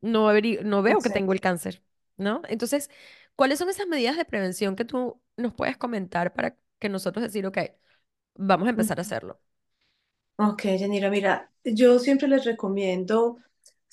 [0.00, 1.82] no, averi- no veo que tengo el cáncer,
[2.16, 2.42] ¿no?
[2.48, 2.90] Entonces,
[3.36, 7.46] ¿cuáles son esas medidas de prevención que tú nos puedes comentar para que nosotros decir,
[7.46, 7.58] ok,
[8.36, 9.40] vamos a empezar a hacerlo?
[10.38, 13.38] Ok, Yanira, mira, yo siempre les recomiendo,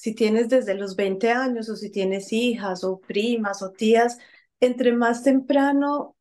[0.03, 4.17] si tienes desde los 20 años o si tienes hijas o primas o tías,
[4.59, 6.17] entre más temprano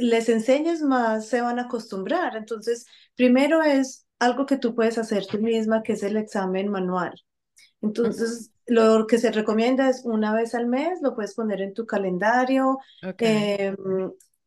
[0.00, 2.36] les enseñes más, se van a acostumbrar.
[2.36, 2.86] Entonces,
[3.16, 7.20] primero es algo que tú puedes hacer tú misma, que es el examen manual.
[7.82, 11.84] Entonces, lo que se recomienda es una vez al mes, lo puedes poner en tu
[11.84, 13.74] calendario, Ok, eh,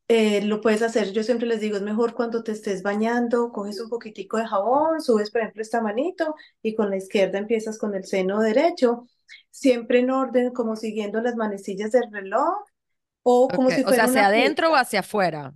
[0.09, 3.81] eh, lo puedes hacer, yo siempre les digo, es mejor cuando te estés bañando, coges
[3.81, 7.95] un poquitico de jabón, subes, por ejemplo, esta manito y con la izquierda empiezas con
[7.95, 9.07] el seno derecho
[9.51, 12.65] siempre en orden, como siguiendo las manecillas del reloj
[13.23, 15.53] o como si o sea, fuera hacia adentro o hacia afuera,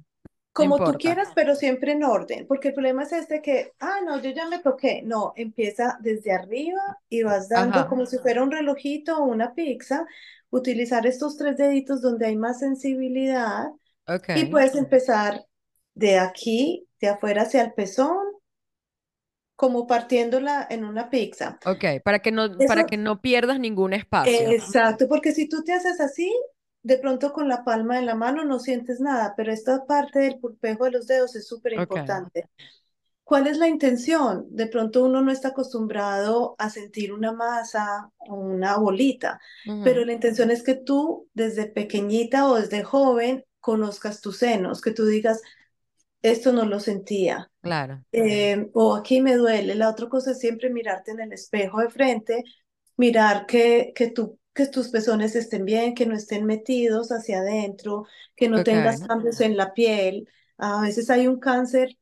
[0.57, 0.99] no Como tú importa.
[0.99, 4.47] quieras, pero siempre en orden, porque el problema es este que, ah, no, yo ya
[4.47, 5.01] me toqué.
[5.03, 9.55] No, empieza desde arriba y vas dando Ajá, como si fuera un relojito o una
[9.55, 10.05] pizza,
[10.51, 13.71] utilizar estos tres deditos donde hay más sensibilidad
[14.07, 15.45] y ok, puedes empezar
[15.93, 18.17] de aquí, de afuera hacia el pezón,
[19.55, 21.57] como partiéndola en una pizza.
[21.65, 24.51] ok, para que no, para que no pierdas ningún espacio.
[24.51, 26.33] exacto, porque si tú te haces así,
[26.81, 30.39] de pronto con la palma de la mano no sientes nada, pero esta parte del
[30.39, 32.49] pulpejo de los dedos es súper importante.
[33.23, 34.47] ¿Cuál es la intención?
[34.49, 39.39] De pronto uno no está acostumbrado a sentir una masa o una bolita,
[39.83, 44.91] pero la intención es que tú desde pequeñita o desde joven conozcas tus senos, que
[44.91, 45.41] tú digas,
[46.21, 49.75] esto no lo sentía, claro, eh, o aquí me duele.
[49.75, 52.43] La otra cosa es siempre mirarte en el espejo de frente,
[52.97, 54.13] mirar que, que,
[54.53, 59.41] que tus pezones estén bien, que no estén metidos hacia adentro, que no tengas cambios
[59.41, 60.29] en la piel.
[60.57, 61.97] A veces hay un cáncer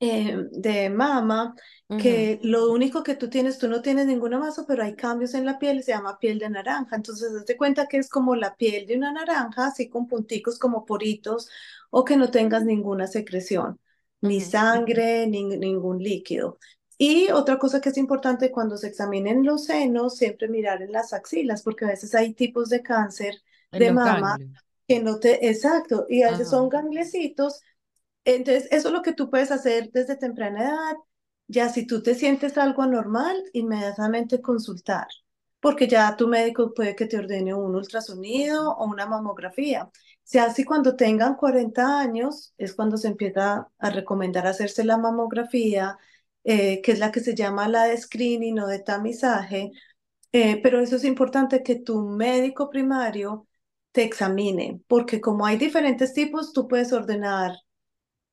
[0.00, 1.54] eh, de mama,
[1.90, 5.34] ujú, que lo único que tú tienes, tú no tienes ninguna masa, pero hay cambios
[5.34, 6.96] en la piel se llama piel de naranja.
[6.96, 10.86] Entonces, hazte cuenta que es como la piel de una naranja, así con punticos como
[10.86, 11.48] poritos,
[11.90, 13.78] o que no tengas ninguna secreción,
[14.20, 16.58] ni ujú, sangre, ni ningún líquido.
[16.98, 21.12] Y otra cosa que es importante cuando se examinen los senos, siempre mirar en las
[21.12, 24.64] axilas, porque a veces hay tipos de cáncer En de mama ganglios.
[24.86, 27.60] que no te, exacto, y a veces Ajá, son ganglecitos
[28.24, 30.94] entonces, eso es lo que tú puedes hacer desde temprana edad.
[31.48, 35.06] Ya si tú te sientes algo anormal, inmediatamente consultar,
[35.60, 39.90] porque ya tu médico puede que te ordene un ultrasonido o una mamografía.
[40.22, 45.98] Si así cuando tengan 40 años es cuando se empieza a recomendar hacerse la mamografía,
[46.44, 49.72] eh, que es la que se llama la de screening o de tamizaje,
[50.32, 53.48] eh, pero eso es importante que tu médico primario
[53.92, 57.56] te examine, porque como hay diferentes tipos, tú puedes ordenar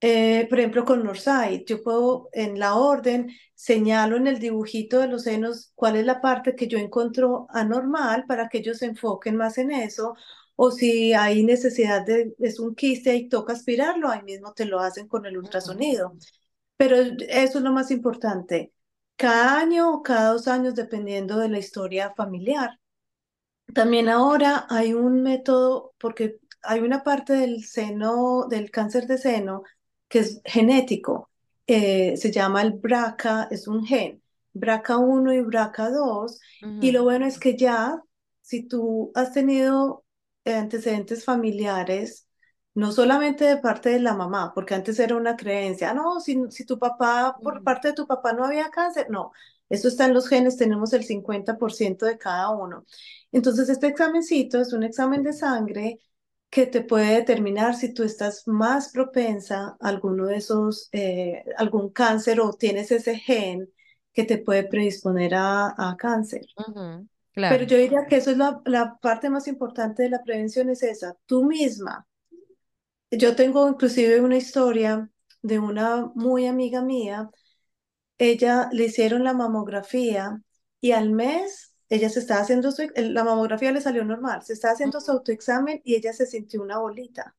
[0.02, 5.08] eh, por ejemplo, con Northside, yo puedo en la orden señalo en el dibujito de
[5.08, 9.36] los senos cuál es la parte que yo encuentro anormal para que ellos se enfoquen
[9.36, 10.16] más en eso.
[10.56, 14.80] O si hay necesidad de, es un quiste y toca aspirarlo, ahí mismo te lo
[14.80, 16.14] hacen con el ultrasonido.
[16.78, 18.74] Pero eso es lo más importante.
[19.16, 22.80] Cada año o cada dos años, dependiendo de la historia familiar.
[23.74, 29.64] También ahora hay un método, porque hay una parte del seno, del cáncer de seno,
[30.10, 31.30] que es genético.
[31.67, 34.22] Eh, se llama el BRCA, es un gen,
[34.54, 36.39] BRCA uno y BRCA dos
[36.80, 38.02] Y ujú, lo bueno es que ya,
[38.41, 40.06] si tú has tenido
[40.46, 42.28] antecedentes familiares,
[42.76, 46.38] no solamente de parte de la mamá, porque antes era una creencia, "Ah, no, si,
[46.52, 49.32] si tu papá, por parte de tu papá no había cáncer, no,
[49.70, 52.86] eso está en los genes, tenemos el 50% de cada uno.
[53.32, 56.00] Entonces, este examencito es un examen de sangre
[56.50, 61.90] que te puede determinar si tú estás más propensa a alguno de esos, eh, algún
[61.92, 63.70] cáncer o tienes ese gen
[64.14, 66.42] que te puede predisponer a, a cáncer.
[66.56, 67.08] ujú,
[67.48, 67.66] Pero Claro.
[67.66, 71.18] yo diría que eso es la, la parte más importante de la prevención, es esa,
[71.26, 72.08] tú misma.
[73.12, 75.10] Yo tengo inclusive una historia
[75.42, 77.30] de una muy amiga mía
[78.20, 80.42] ella le hicieron la mamografía
[80.82, 84.73] y al mes ella se estaba haciendo su, la mamografía le salió normal, se estaba
[84.73, 87.36] haciendo su autoexamen y ella se sintió una bolita.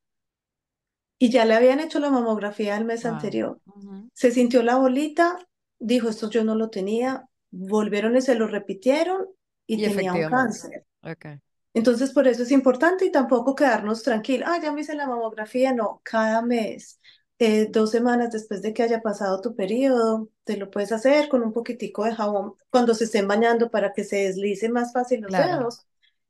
[1.18, 3.06] Y ya le habían hecho la mamografía el mes Wow.
[3.06, 3.60] anterior.
[3.66, 5.38] ujú, Se sintió la bolita,
[5.78, 9.26] dijo, esto yo no lo tenía, volvieron y se lo repitieron
[9.66, 10.86] y Y tenía un cáncer.
[11.02, 11.26] Ok.
[11.74, 14.48] Entonces, por eso es importante y tampoco quedarnos tranquilos.
[14.50, 15.72] Ah, ya me hice la mamografía.
[15.74, 17.00] No, cada mes,
[17.38, 21.42] eh, dos semanas después de que haya pasado tu periodo, te lo puedes hacer con
[21.42, 25.34] un poquitico de jabón cuando se estén bañando para que se deslicen más fácil los
[25.34, 25.36] Claro.
[25.36, 25.86] dedos.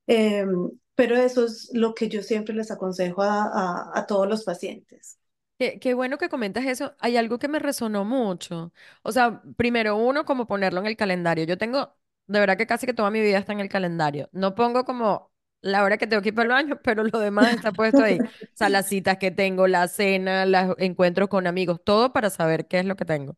[0.07, 4.44] Em, pero eso es lo que yo siempre les aconsejo a, a, a todos los
[4.44, 5.18] pacientes.
[5.59, 6.94] Qué, qué bueno que comentas eso.
[7.01, 8.73] Hay algo que me resonó mucho.
[9.03, 11.44] O sea, primero uno, como ponerlo en el calendario.
[11.44, 11.97] Yo tengo,
[12.29, 14.29] de verdad que casi que toda mi vida está en el calendario.
[14.33, 17.53] No pongo como la hora que tengo que ir para el baño, pero lo demás
[17.53, 18.21] está puesto ahí.
[18.21, 22.66] O sea, las citas que tengo, la cena, los encuentros con amigos, todo para saber
[22.68, 23.37] qué es lo que tengo.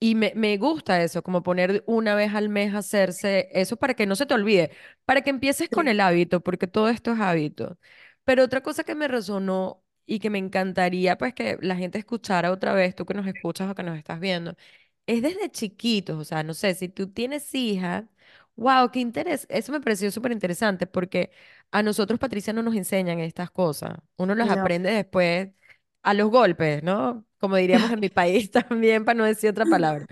[0.00, 4.04] Y me, me gusta eso, como poner una vez al mes hacerse eso para que
[4.06, 4.72] no se te olvide,
[5.04, 7.78] para que empieces con el hábito, porque todo esto es hábito.
[8.24, 12.50] Pero otra cosa que me resonó y que me encantaría pues que la gente escuchara
[12.50, 14.56] otra vez, tú que nos escuchas o que nos estás viendo,
[15.06, 18.08] es desde chiquitos, o sea, no sé, si tú tienes hija,
[18.56, 21.30] wow, qué interés, eso me pareció súper interesante porque
[21.70, 24.50] a nosotros, Patricia, no nos enseñan estas cosas, uno las no.
[24.50, 25.50] aprende después
[26.02, 27.26] a los golpes, ¿no?
[27.38, 30.06] Como diríamos en mi país también, para no decir otra palabra.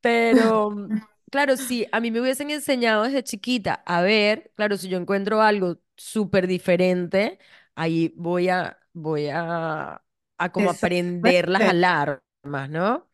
[0.00, 0.92] Pero,
[1.30, 5.42] claro, si a mí me hubiesen enseñado desde chiquita a ver, claro, si yo encuentro
[5.42, 7.38] algo súper diferente,
[7.74, 10.02] ahí voy a, voy a,
[10.38, 11.68] a como aprender las Exactamente.
[11.68, 13.08] alarmas, ¿no?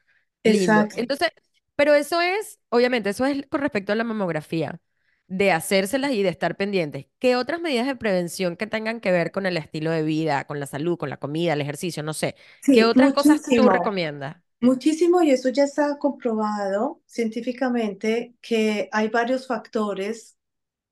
[0.44, 0.88] Lindo.
[0.88, 0.96] Exacto.
[0.96, 1.30] Entonces,
[1.76, 4.80] pero eso es, obviamente, eso es con respecto a la mamografía,
[5.26, 7.06] de hacérselas y de estar pendientes.
[7.18, 10.60] ¿Qué otras medidas de prevención que tengan que ver con el estilo de vida, con
[10.60, 12.36] la salud, con la comida, el ejercicio, no sé?
[12.70, 13.70] ¿Qué Sí, otras cosas tú muchísimo.
[13.70, 14.36] recomiendas?
[14.60, 20.36] Muchísimo, y eso ya está comprobado científicamente que hay varios factores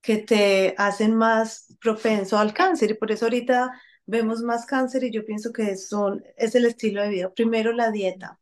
[0.01, 3.71] que te hacen más propenso al cáncer y por eso ahorita
[4.07, 7.33] vemos más cáncer y yo pienso que son, es el estilo de vida.
[7.33, 8.39] Primero, la dieta.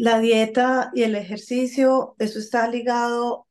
[0.00, 3.46] La dieta y el ejercicio, eso está ligado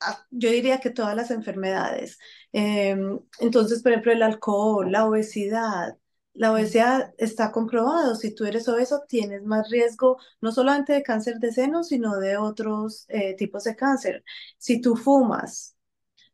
[0.00, 2.18] a, yo diría que todas las enfermedades.
[2.52, 2.96] Eh,
[3.40, 5.98] entonces, por ejemplo, el alcohol, la obesidad.
[6.34, 8.14] La obesidad está comprobado.
[8.16, 12.36] Si tú eres obeso, tienes más riesgo no solamente de cáncer de seno, sino de
[12.38, 14.24] otros eh, tipos de cáncer.
[14.58, 15.76] Si tú fumas,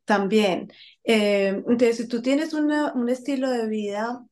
[0.06, 0.72] también.
[1.04, 4.26] Eh, entonces, si tú tienes una- un estilo de vida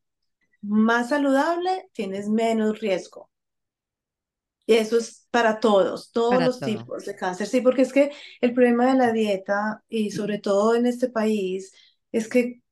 [0.63, 3.31] más saludable, tienes menos riesgo.
[4.73, 7.47] Y eso es para todos, todos Para los tipos de cáncer.
[7.47, 11.73] Sí, porque es que el problema de la dieta, y sobre todo en este país,
[12.13, 12.63] es que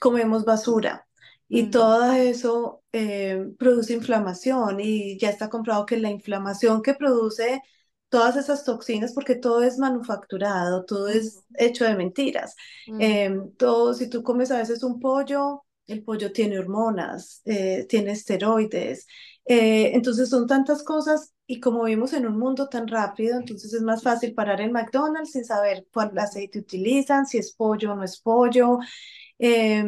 [0.00, 1.06] comemos basura
[1.48, 6.94] y Mm, todo eso eh, produce inflamación y ya está comprobado que la inflamación que
[6.94, 7.62] produce
[8.08, 12.54] todas esas toxinas, porque todo es manufacturado, todo es hecho de mentiras.
[12.86, 12.98] ujú.
[12.98, 18.12] Eh, todo, si tú comes a veces un pollo, el pollo tiene hormonas, eh, tiene
[18.12, 19.06] esteroides,
[19.46, 23.82] eh, entonces son tantas cosas y como vivimos en un mundo tan rápido, entonces es
[23.82, 28.04] más fácil parar en McDonald's sin saber cuál aceite utilizan, si es pollo o no
[28.04, 28.78] es pollo.
[29.38, 29.84] Eh,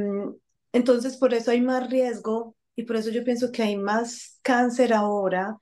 [0.73, 4.93] entonces, por eso hay más riesgo y por eso yo pienso que hay más cáncer
[4.93, 5.59] ahora.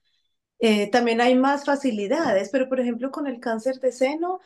[0.60, 4.40] Eh, también hay más facilidades, pero por ejemplo, con el cáncer de seno,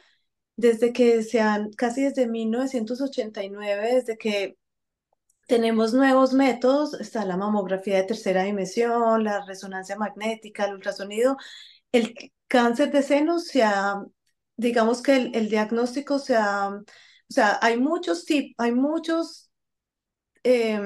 [0.56, 4.58] desde que se han, casi desde 1989, desde que
[5.48, 11.36] tenemos nuevos métodos, está la mamografía de tercera dimensión, la resonancia magnética, el ultrasonido,
[11.92, 12.14] el
[12.48, 14.04] cáncer de seno se ha,
[14.56, 16.84] digamos que el, diagnóstico se ha, o
[17.30, 19.50] sea, hay muchos tipos, hay muchos
[20.44, 20.80] eh,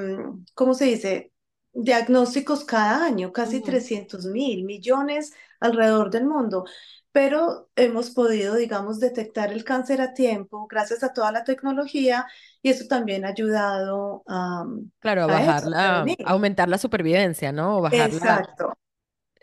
[0.54, 1.31] ¿cómo se dice?
[1.74, 3.62] Diagnósticos cada año, casi Ujú.
[3.62, 6.64] trescientos mil millones alrededor del mundo,
[7.12, 12.26] pero hemos podido, digamos, detectar el cáncer a tiempo gracias a toda la tecnología
[12.62, 14.64] y eso también ha ayudado a,
[15.00, 17.78] Claro, a bajar la, aumentar la supervivencia, ¿no?
[17.78, 18.74] O bajar la, Exacto,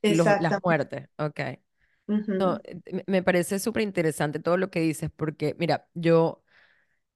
[0.06, 1.08] los- las muertes.
[1.18, 1.40] Ok.
[2.32, 6.44] No, eh, me me parece súper interesante todo lo que dices, porque mira, yo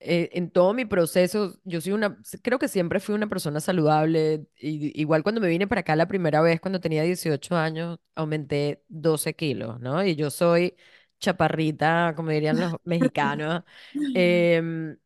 [0.06, 4.46] eh, en todo mi proceso, yo soy una, creo que siempre fui una persona saludable.
[4.58, 8.84] Y, igual cuando me vine para acá la primera vez, cuando tenía 18 años, aumenté
[8.90, 10.04] 12 kilos, ¿no?
[10.04, 10.76] Y yo soy
[11.20, 13.64] chaparrita, como dirían los mexicanos.
[14.16, 14.98] em,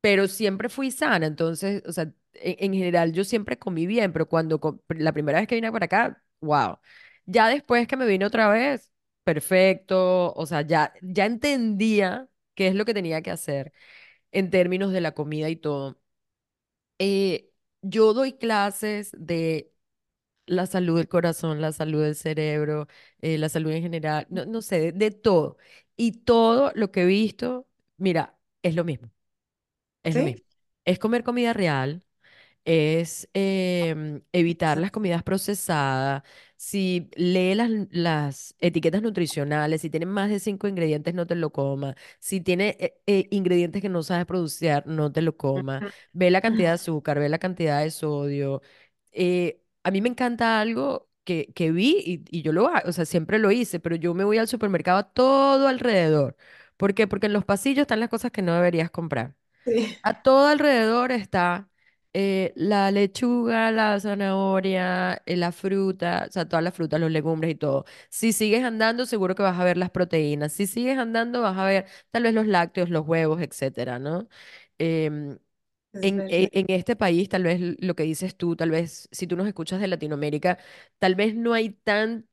[0.00, 4.28] pero siempre fui sana, entonces, o sea, en, en general yo siempre comí bien, pero
[4.28, 6.78] cuando la primera vez que vine para acá, wow.
[7.24, 8.92] Ya después que me vine otra vez,
[9.24, 13.74] perfecto, o sea, ya, ya entendía qué es lo que tenía que hacer
[14.32, 15.98] en términos de la comida y todo.
[16.98, 17.50] Eh,
[17.82, 19.72] yo doy clases de
[20.46, 22.88] la salud del corazón, la salud del cerebro,
[23.20, 25.58] eh, la salud en general, no, no sé, de, de todo.
[25.96, 29.10] Y todo lo que he visto, mira, es lo mismo,
[30.04, 30.42] es lo mismo.
[30.84, 32.04] Es comer comida real
[32.64, 36.22] es em, evitar las comidas procesadas.
[36.58, 41.50] Si lee las, las etiquetas nutricionales, si tiene más de cinco ingredientes, no te lo
[41.52, 41.94] comas.
[42.18, 45.84] Si tiene eh, eh, ingredientes que no sabes producir, no te lo comas.
[46.12, 48.62] Ve la cantidad de azúcar, ve la cantidad de sodio.
[49.12, 52.92] Eh, a mí me encanta algo que, que vi y, y yo lo hago, o
[52.92, 56.36] sea, siempre lo hice, pero yo me voy al supermercado a todo alrededor.
[56.76, 57.06] ¿Por qué?
[57.06, 59.34] Porque en los pasillos están las cosas que no deberías comprar.
[59.64, 61.68] Sí, A todo alrededor está
[62.18, 67.52] eh, la lechuga, la zanahoria, eh, la fruta, o sea, todas las frutas, los legumbres
[67.52, 67.84] y todo.
[68.10, 70.52] Si sigues andando, seguro que vas a ver las proteínas.
[70.54, 74.28] Si sigues andando, vas a ver tal vez los lácteos, los huevos, etcétera, ¿no?
[74.78, 75.38] Em,
[76.00, 79.36] en, e- en este país, tal vez lo que dices tú, tal vez si tú
[79.36, 80.58] nos escuchas de Latinoamérica,
[80.98, 82.28] tal vez no hay tan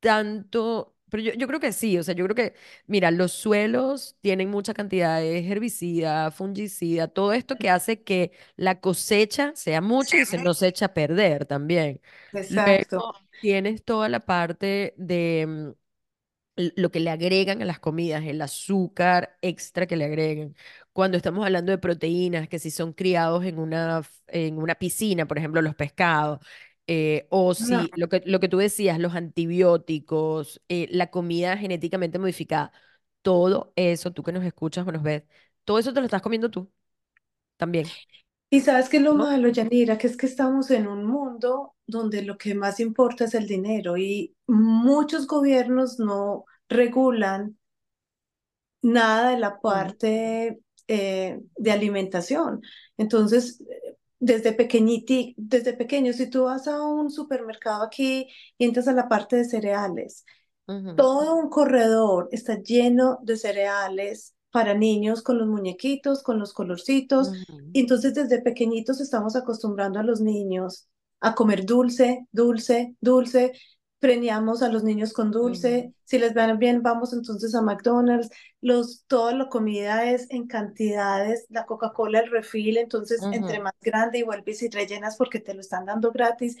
[0.00, 2.54] tanto, pero yo, yo creo que sí, o sea, yo creo que,
[2.86, 8.80] mira, los suelos tienen mucha cantidad de herbicida, fungicida, todo esto que hace que la
[8.80, 12.00] cosecha sea mucha y se nos echa a perder también.
[12.32, 12.96] Exacto.
[12.96, 15.70] Luego tienes toda la parte de mm,
[16.76, 20.54] lo que le agregan a las comidas, el azúcar extra que le agregan.
[20.92, 25.38] Cuando estamos hablando de proteínas, que si son criados en una, en una piscina, por
[25.38, 26.40] ejemplo, los pescados.
[26.90, 27.86] Eh, o No.
[27.86, 32.72] si lo que, lo que tú decías, los antibióticos, eh, la comida genéticamente modificada,
[33.22, 35.24] todo eso, tú que nos escuchas o nos ves,
[35.64, 36.72] todo eso te lo estás comiendo tú
[37.58, 37.96] también,
[38.50, 39.14] Y sabes qué es lo ¿no?
[39.14, 43.34] malo, Yanira, que es que estamos en un mundo donde lo que más importa es
[43.34, 47.56] el dinero y muchos gobiernos no regulan
[48.82, 52.62] nada de la parte eh, de alimentación.
[52.96, 53.62] Entonces,
[54.20, 59.08] desde pequeñiti, desde pequeño, si tú vas a un supermercado aquí y entras a la
[59.08, 60.24] parte de cereales,
[60.96, 67.32] todo un corredor está lleno de cereales para niños con los muñequitos, con los colorcitos.
[67.72, 70.86] entonces desde pequeñitos estamos acostumbrando a los niños
[71.20, 73.52] a comer dulce, dulce, dulce.
[74.00, 75.94] Premiamos a los niños con dulce.
[76.04, 78.30] Si les van bien, vamos entonces a McDonald's.
[78.60, 81.46] Los, toda la comida es en cantidades.
[81.50, 85.60] La Coca-Cola, el refil, entonces entre más grande y vuelves y rellenas porque te lo
[85.60, 86.56] están dando gratis.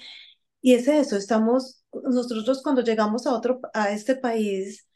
[0.62, 4.86] Y es eso, estamos, nosotros cuando llegamos a otro, a este país,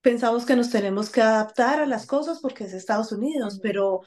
[0.00, 4.02] pensamos que nos tenemos que adaptar a las cosas porque es Estados Unidos, pero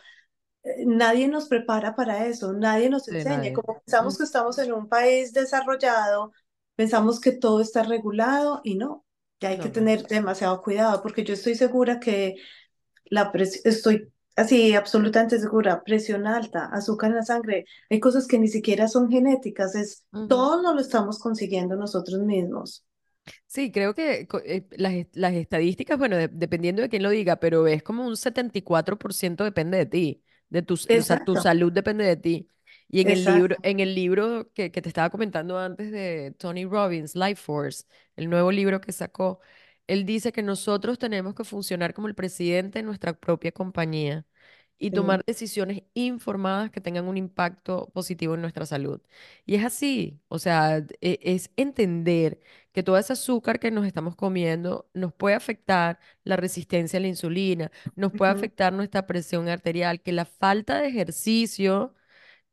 [0.64, 3.52] eh, nadie nos prepara para eso, nadie nos enseña.
[3.52, 3.54] nadie.
[3.54, 6.34] Como pensamos Mm, que estamos en un país desarrollado,
[6.76, 9.06] pensamos que todo está regulado y no,
[9.40, 9.92] que hay que No, no.
[9.92, 12.36] tener demasiado cuidado porque yo estoy segura que
[13.06, 13.32] la
[13.66, 18.88] estoy así absolutamente segura, presión alta, azúcar en la sangre, hay cosas que ni siquiera
[18.88, 20.28] son genéticas, es Ujú.
[20.28, 22.86] todo no lo estamos consiguiendo nosotros mismos.
[23.48, 27.68] Sí, creo que eh, las, las estadísticas, bueno, de- dependiendo de quién lo diga, pero
[27.68, 32.18] es como un 74% depende de ti, de tu, o sea, tu salud depende de
[32.18, 32.50] ti.
[32.96, 36.66] Y en el libro, en el libro que, que te estaba comentando antes de Tony
[36.66, 37.84] Robbins, Life Force,
[38.16, 39.40] el nuevo libro que sacó,
[39.88, 44.26] él dice que nosotros tenemos que funcionar como el presidente de nuestra propia compañía
[44.78, 45.26] y tomar Sí.
[45.26, 49.02] decisiones informadas que tengan un impacto positivo en nuestra salud.
[49.46, 52.40] Y es así, o sea, e- es entender
[52.74, 57.08] que todo ese azúcar que nos estamos comiendo nos puede afectar la resistencia a la
[57.08, 61.94] insulina, nos puede afectar nuestra presión arterial, que la falta de ejercicio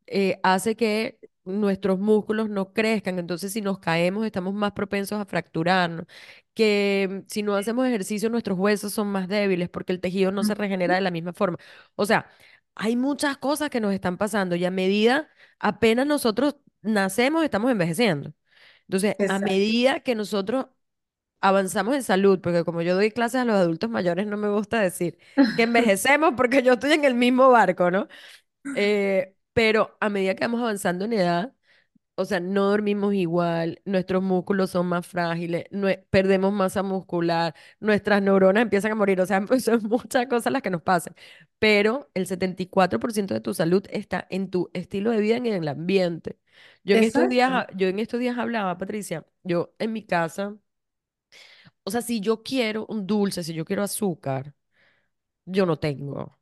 [0.07, 3.19] eh, hace que nuestros músculos no crezcan.
[3.19, 6.05] Entonces, si nos caemos, estamos más propensos a fracturarnos.
[6.53, 10.55] Que si no hacemos ejercicio, nuestros huesos son más débiles porque el tejido no se
[10.55, 11.57] regenera de la misma forma.
[11.95, 12.29] O sea,
[12.75, 15.29] hay muchas cosas que nos están pasando y a medida,
[15.59, 18.33] apenas nosotros nacemos, estamos envejeciendo.
[18.87, 19.39] Entonces, a Exacto.
[19.39, 20.67] medida que nosotros
[21.41, 24.79] avanzamos en salud, porque como yo doy clases a los adultos mayores, no me gusta
[24.81, 25.17] decir
[25.55, 28.07] que envejecemos porque yo estoy en el mismo barco, ¿no?
[28.73, 31.53] Eh, pero a medida que vamos avanzando en edad,
[32.15, 38.21] o sea, no dormimos igual, nuestros músculos son más frágiles, nue- perdemos masa muscular, nuestras
[38.21, 41.15] neuronas empiezan a morir, o sea, son muchas cosas las que nos pasan,
[41.59, 45.67] pero el 74% de tu salud está en tu estilo de vida y en el
[45.67, 46.39] ambiente.
[46.83, 50.55] Yo en estos días, yo en estos días hablaba, Patricia, yo en mi casa,
[51.83, 54.53] o sea, si yo quiero un dulce, si yo quiero azúcar,
[55.45, 56.39] yo no tengo.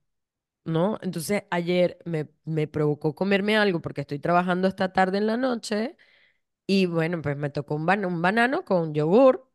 [0.66, 0.98] ¿No?
[1.02, 5.98] Entonces ayer me, me provocó comerme algo porque estoy trabajando esta tarde en la noche
[6.68, 9.50] y bueno, pues me tocó un, ban- un banano con yogur,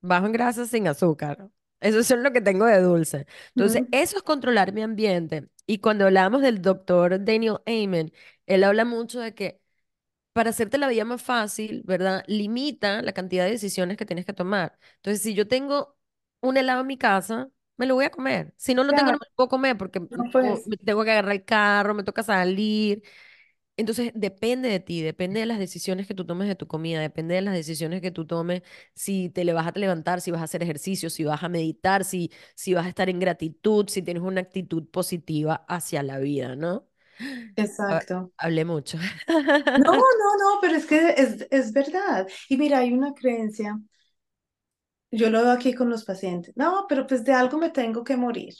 [0.00, 1.50] bajo en grasa, sin azúcar.
[1.80, 3.26] Eso es lo que tengo de dulce.
[3.50, 5.48] Entonces, eso es controlar mi ambiente.
[5.66, 8.12] Y cuando hablamos del doctor Daniel Amen,
[8.46, 9.60] él habla mucho de que
[10.32, 12.24] para hacerte la vida más fácil, ¿verdad?
[12.26, 14.78] Limita la cantidad de decisiones que tienes que tomar.
[14.96, 15.96] Entonces, si yo tengo
[16.40, 18.54] un helado en mi casa, me lo voy a comer.
[18.56, 21.10] Si no lo tengo, no me lo puedo comer porque no pues, me tengo que
[21.12, 23.02] agarrar el carro, me toca salir.
[23.76, 27.34] Entonces, depende de ti, depende de las decisiones que tú tomes de tu comida, depende
[27.34, 28.62] de las decisiones que tú tomes,
[28.94, 32.04] si te le vas a levantar, si vas a hacer ejercicio, si vas a meditar,
[32.04, 36.54] si, si vas a estar en gratitud, si tienes una actitud positiva hacia la vida,
[36.56, 36.86] ¿no?
[37.88, 38.32] Ha- exacto.
[38.38, 38.98] Hablé mucho.
[39.76, 39.84] No,
[40.18, 42.28] no, no, pero es que es, es verdad.
[42.48, 43.80] Y mira, hay una creencia,
[45.16, 46.54] yo lo veo aquí con los pacientes.
[46.56, 48.54] No, pero pues de algo me tengo que morir.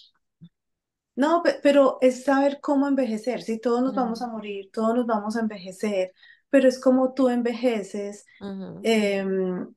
[1.16, 3.42] No, pe- pero es saber cómo envejecer.
[3.42, 6.12] Si todos nos vamos a morir, todos nos vamos a envejecer,
[6.50, 8.24] pero es como tú envejeces.
[8.40, 9.74] ujú, em,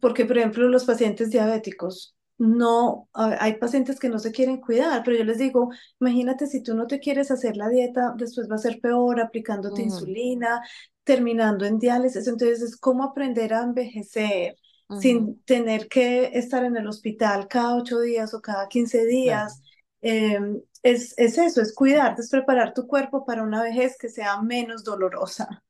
[0.00, 5.16] Porque, por ejemplo, los pacientes diabéticos, no, hay pacientes que no se quieren cuidar, pero
[5.18, 8.58] yo les digo, imagínate si tú no te quieres hacer la dieta, después va a
[8.58, 10.62] ser peor, aplicándote insulina,
[11.04, 12.26] terminando en diálisis.
[12.28, 14.56] Entonces, es como aprender a envejecer
[14.90, 15.26] ujú.
[15.26, 19.44] sin tener que estar en el hospital cada ocho días o cada quince Claro.
[19.46, 19.62] días.
[20.02, 20.38] Eh,
[20.82, 24.84] es, es eso, es cuidarte, es preparar tu cuerpo para una vejez que sea menos
[24.84, 25.62] dolorosa.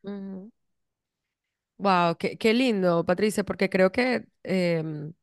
[1.78, 5.14] Wow, qué, qué lindo, Patricia, porque creo que em,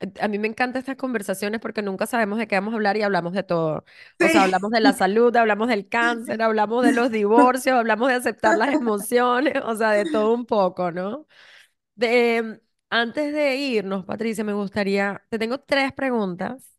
[0.00, 2.96] Eh, A mí me encantan estas conversaciones porque nunca sabemos de qué vamos a hablar
[2.98, 3.84] y hablamos de todo.
[4.20, 4.44] O sea, Sí.
[4.44, 8.74] hablamos de la salud, hablamos del cáncer, hablamos de los divorcios, hablamos de aceptar las
[8.74, 11.26] emociones, o sea, de todo un poco, ¿no?
[11.96, 16.76] De, antes de irnos, Patricia, me gustaría, te tengo tres preguntas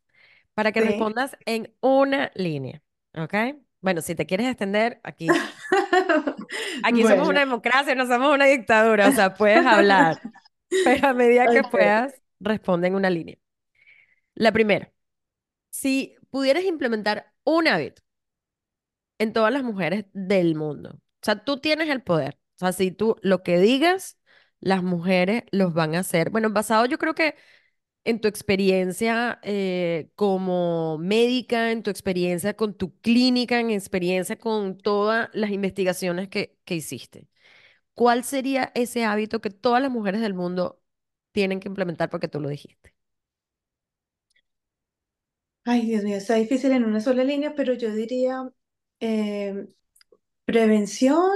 [0.54, 0.82] para que Sí.
[0.82, 2.82] respondas en una línea,
[3.16, 3.34] ¿ok?
[3.80, 5.42] Bueno, si te quieres extender, aquí,
[6.82, 10.22] aquí somos Bueno, una democracia, no somos una dictadura, o sea, puedes hablar,
[10.82, 13.36] pero a medida que puedas, responde en una línea.
[14.34, 14.92] La primera,
[15.70, 18.02] si pudieras implementar un hábito
[19.18, 22.90] en todas las mujeres del mundo, o sea, tú tienes el poder, o sea, si
[22.90, 24.18] tú lo que digas,
[24.62, 26.30] las mujeres los van a hacer.
[26.30, 27.36] Bueno, basado yo creo que
[28.04, 34.78] en tu experiencia eh, como médica, en tu experiencia con tu clínica, en experiencia con
[34.78, 37.28] todas las investigaciones que, que hiciste.
[37.94, 40.82] ¿Cuál sería ese hábito que todas las mujeres del mundo
[41.32, 42.94] tienen que implementar porque tú lo dijiste?
[45.64, 48.50] Ay, Dios mío, está difícil en una sola línea, pero yo diría
[49.00, 49.66] eh,
[50.46, 51.30] prevención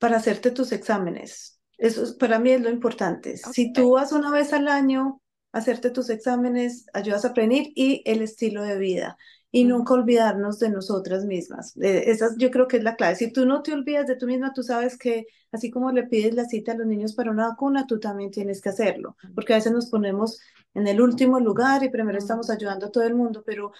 [0.00, 1.60] para hacerte tus exámenes.
[1.78, 3.38] Eso es- para mí es lo importante.
[3.38, 5.22] Si tú vas una vez al año
[5.52, 9.18] a hacerte tus exámenes, ayudas a prevenir y el estilo de vida.
[9.52, 11.76] Y nunca olvidarnos de nosotras mismas.
[11.78, 13.16] Eh, esa yo creo que es la clave.
[13.16, 16.34] Si tú no te olvidas de tú misma, tú sabes que así como le pides
[16.34, 19.16] la cita a los niños para una vacuna, tú también tienes que hacerlo.
[19.34, 20.40] Porque a veces nos ponemos
[20.74, 23.72] en el último lugar y primero estamos ayudando a todo el mundo, pero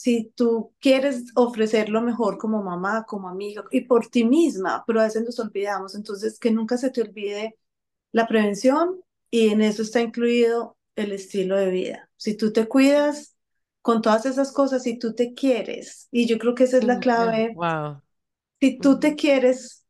[0.00, 5.00] si tú quieres ofrecer lo mejor como mamá, como amiga y por ti misma, pero
[5.00, 7.56] a veces nos olvidamos, entonces que nunca se te olvide
[8.12, 12.10] la prevención y en eso está incluido el estilo de vida.
[12.16, 13.36] Si tú te cuidas
[13.82, 16.98] con todas esas cosas, si tú te quieres, y yo creo que esa es la
[16.98, 18.02] eh, clave, Wow.
[18.60, 19.86] si tú te quieres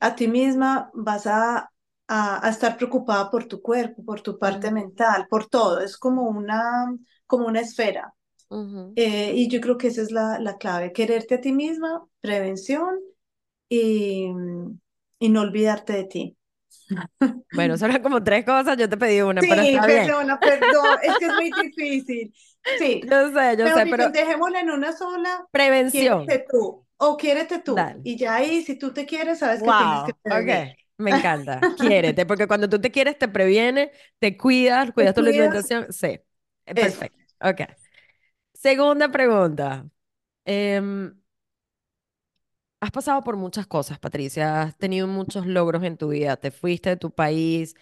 [0.00, 1.70] a ti misma, vas a,
[2.08, 6.28] a, a estar preocupada por tu cuerpo, por tu parte mental, por todo, es como
[6.28, 8.14] una, como una esfera.
[8.52, 8.96] Ujú.
[8.96, 13.00] Eh, y yo creo que esa es la, la clave, quererte a ti misma, prevención
[13.68, 14.28] y,
[15.18, 16.36] y no olvidarte de ti.
[17.50, 20.16] Bueno, son como tres cosas, yo te pedí una, pero Sí, está bien.
[20.16, 22.32] perdona, perdón, es que es muy difícil.
[22.74, 26.36] Sí, Yo sé, yo mejor sé, pero dejémosla en una sola, prevención.
[26.36, 27.92] quiérete tú o quiérete tú.
[27.94, 28.04] Dale.
[28.04, 30.64] Y ya ahí, si tú te quieres, sabes que tienes que Wow, prevenir.
[30.64, 31.70] ok, me encanta.
[31.74, 35.92] Quiérete, porque cuando tú te quieres, te previene, te cuidas, Te cuidas tu cuidas, alimentación.
[35.92, 36.18] Sí,
[36.66, 37.06] eh, eso.
[37.14, 37.18] perfecto.
[37.40, 37.60] Ok.
[38.64, 39.68] Segunda pregunta.
[40.46, 41.14] Em,
[42.80, 44.62] has pasado por muchas cosas, Patricia.
[44.62, 46.36] Has tenido muchos logros en tu vida.
[46.36, 47.74] Te fuiste de tu país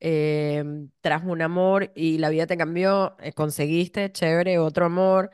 [0.00, 3.16] em, tras un amor y la vida te cambió.
[3.20, 5.30] eh, conseguiste, chévere, otro amor.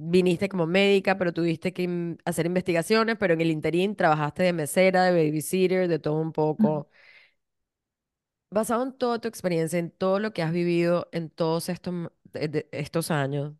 [0.00, 4.52] Viniste como médica, pero tuviste que in- hacer investigaciones, pero en el interín trabajaste de
[4.52, 6.88] mesera, de babysitter, de todo un poco.
[8.50, 12.08] Basado en toda tu experiencia, en todo lo que has vivido en todos estos, m-
[12.24, 13.54] de- de- estos años,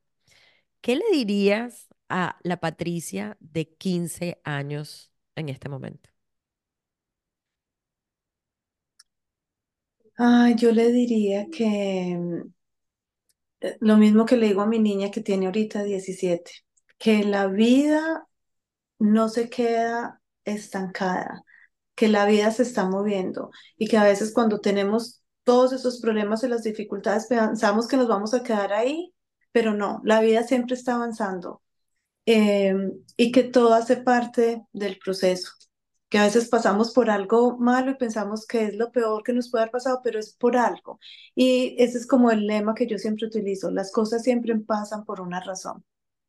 [0.89, 6.09] ¿qué le dirías a la Patricia de 15 años en este momento?
[10.17, 12.19] Ah, yo le diría que
[13.61, 16.51] eh, lo mismo que le digo a mi niña que tiene ahorita 17,
[16.97, 18.27] que la vida
[18.99, 21.45] no se queda estancada,
[21.97, 26.43] que la vida se está moviendo y que a veces cuando tenemos todos esos problemas
[26.45, 29.13] y las dificultades pensamos que nos vamos a quedar ahí,
[29.59, 31.63] pero no, la vida siempre está avanzando
[32.27, 32.75] eh,
[33.17, 35.51] y que todo hace parte del proceso.
[36.09, 39.51] Que a veces pasamos por algo malo y pensamos que es lo peor que nos
[39.51, 41.01] puede haber pasado, pero es por algo.
[41.35, 43.73] Y ese es como el lema que yo siempre utilizo.
[43.73, 45.85] Las cosas siempre pasan por una razón.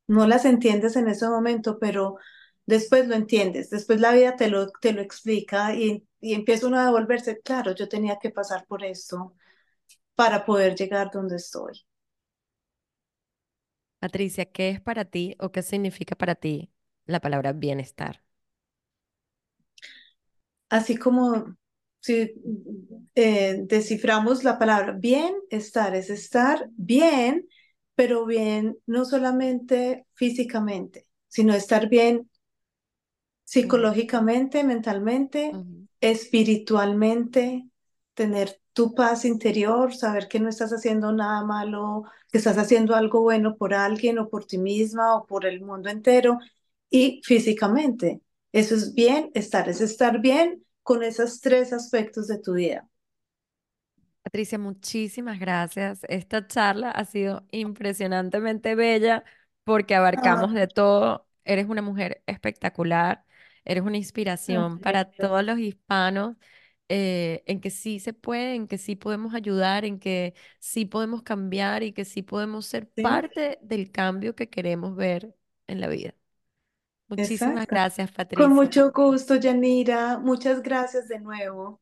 [0.08, 2.16] No las entiendes en ese momento, pero
[2.66, 3.70] después lo entiendes.
[3.70, 7.40] Después la vida te lo, te lo explica y, y empieza uno a devolverse.
[7.42, 9.34] Claro, yo tenía que pasar por esto
[10.16, 11.84] para poder llegar donde estoy.
[14.00, 16.70] Patricia, ¿qué es para ti o qué significa para ti
[17.06, 18.22] la palabra bienestar?
[20.68, 21.56] Así como
[22.00, 22.32] si
[23.14, 27.48] eh, desciframos la palabra bien, estar es estar bien,
[27.94, 32.30] pero bien no solamente físicamente, sino estar bien
[33.44, 35.60] psicológicamente, mentalmente,
[36.00, 37.68] espiritualmente,
[38.14, 43.20] tener tu paz interior, saber que no estás haciendo nada malo, que estás haciendo algo
[43.22, 46.38] bueno por alguien o por ti misma o por el mundo entero,
[46.90, 48.20] y físicamente.
[48.52, 52.88] Eso es bien estar, es estar bien con esos tres aspectos de tu vida.
[54.22, 56.00] Patricia, muchísimas gracias.
[56.08, 59.24] Esta charla ha sido impresionantemente bella
[59.64, 61.26] porque abarcamos Ah, de todo.
[61.44, 63.24] Eres una mujer espectacular,
[63.64, 66.36] eres una inspiración qué para todos los hispanos
[66.92, 71.22] eh, en que sí se puede, en que sí podemos ayudar, en que sí podemos
[71.22, 75.32] cambiar y que sí podemos ser parte del cambio que queremos ver
[75.68, 76.16] en la vida.
[77.06, 78.44] Muchísimas gracias, Patricia.
[78.44, 80.18] Con mucho gusto, Yanira.
[80.18, 81.78] Muchas gracias de nuevo.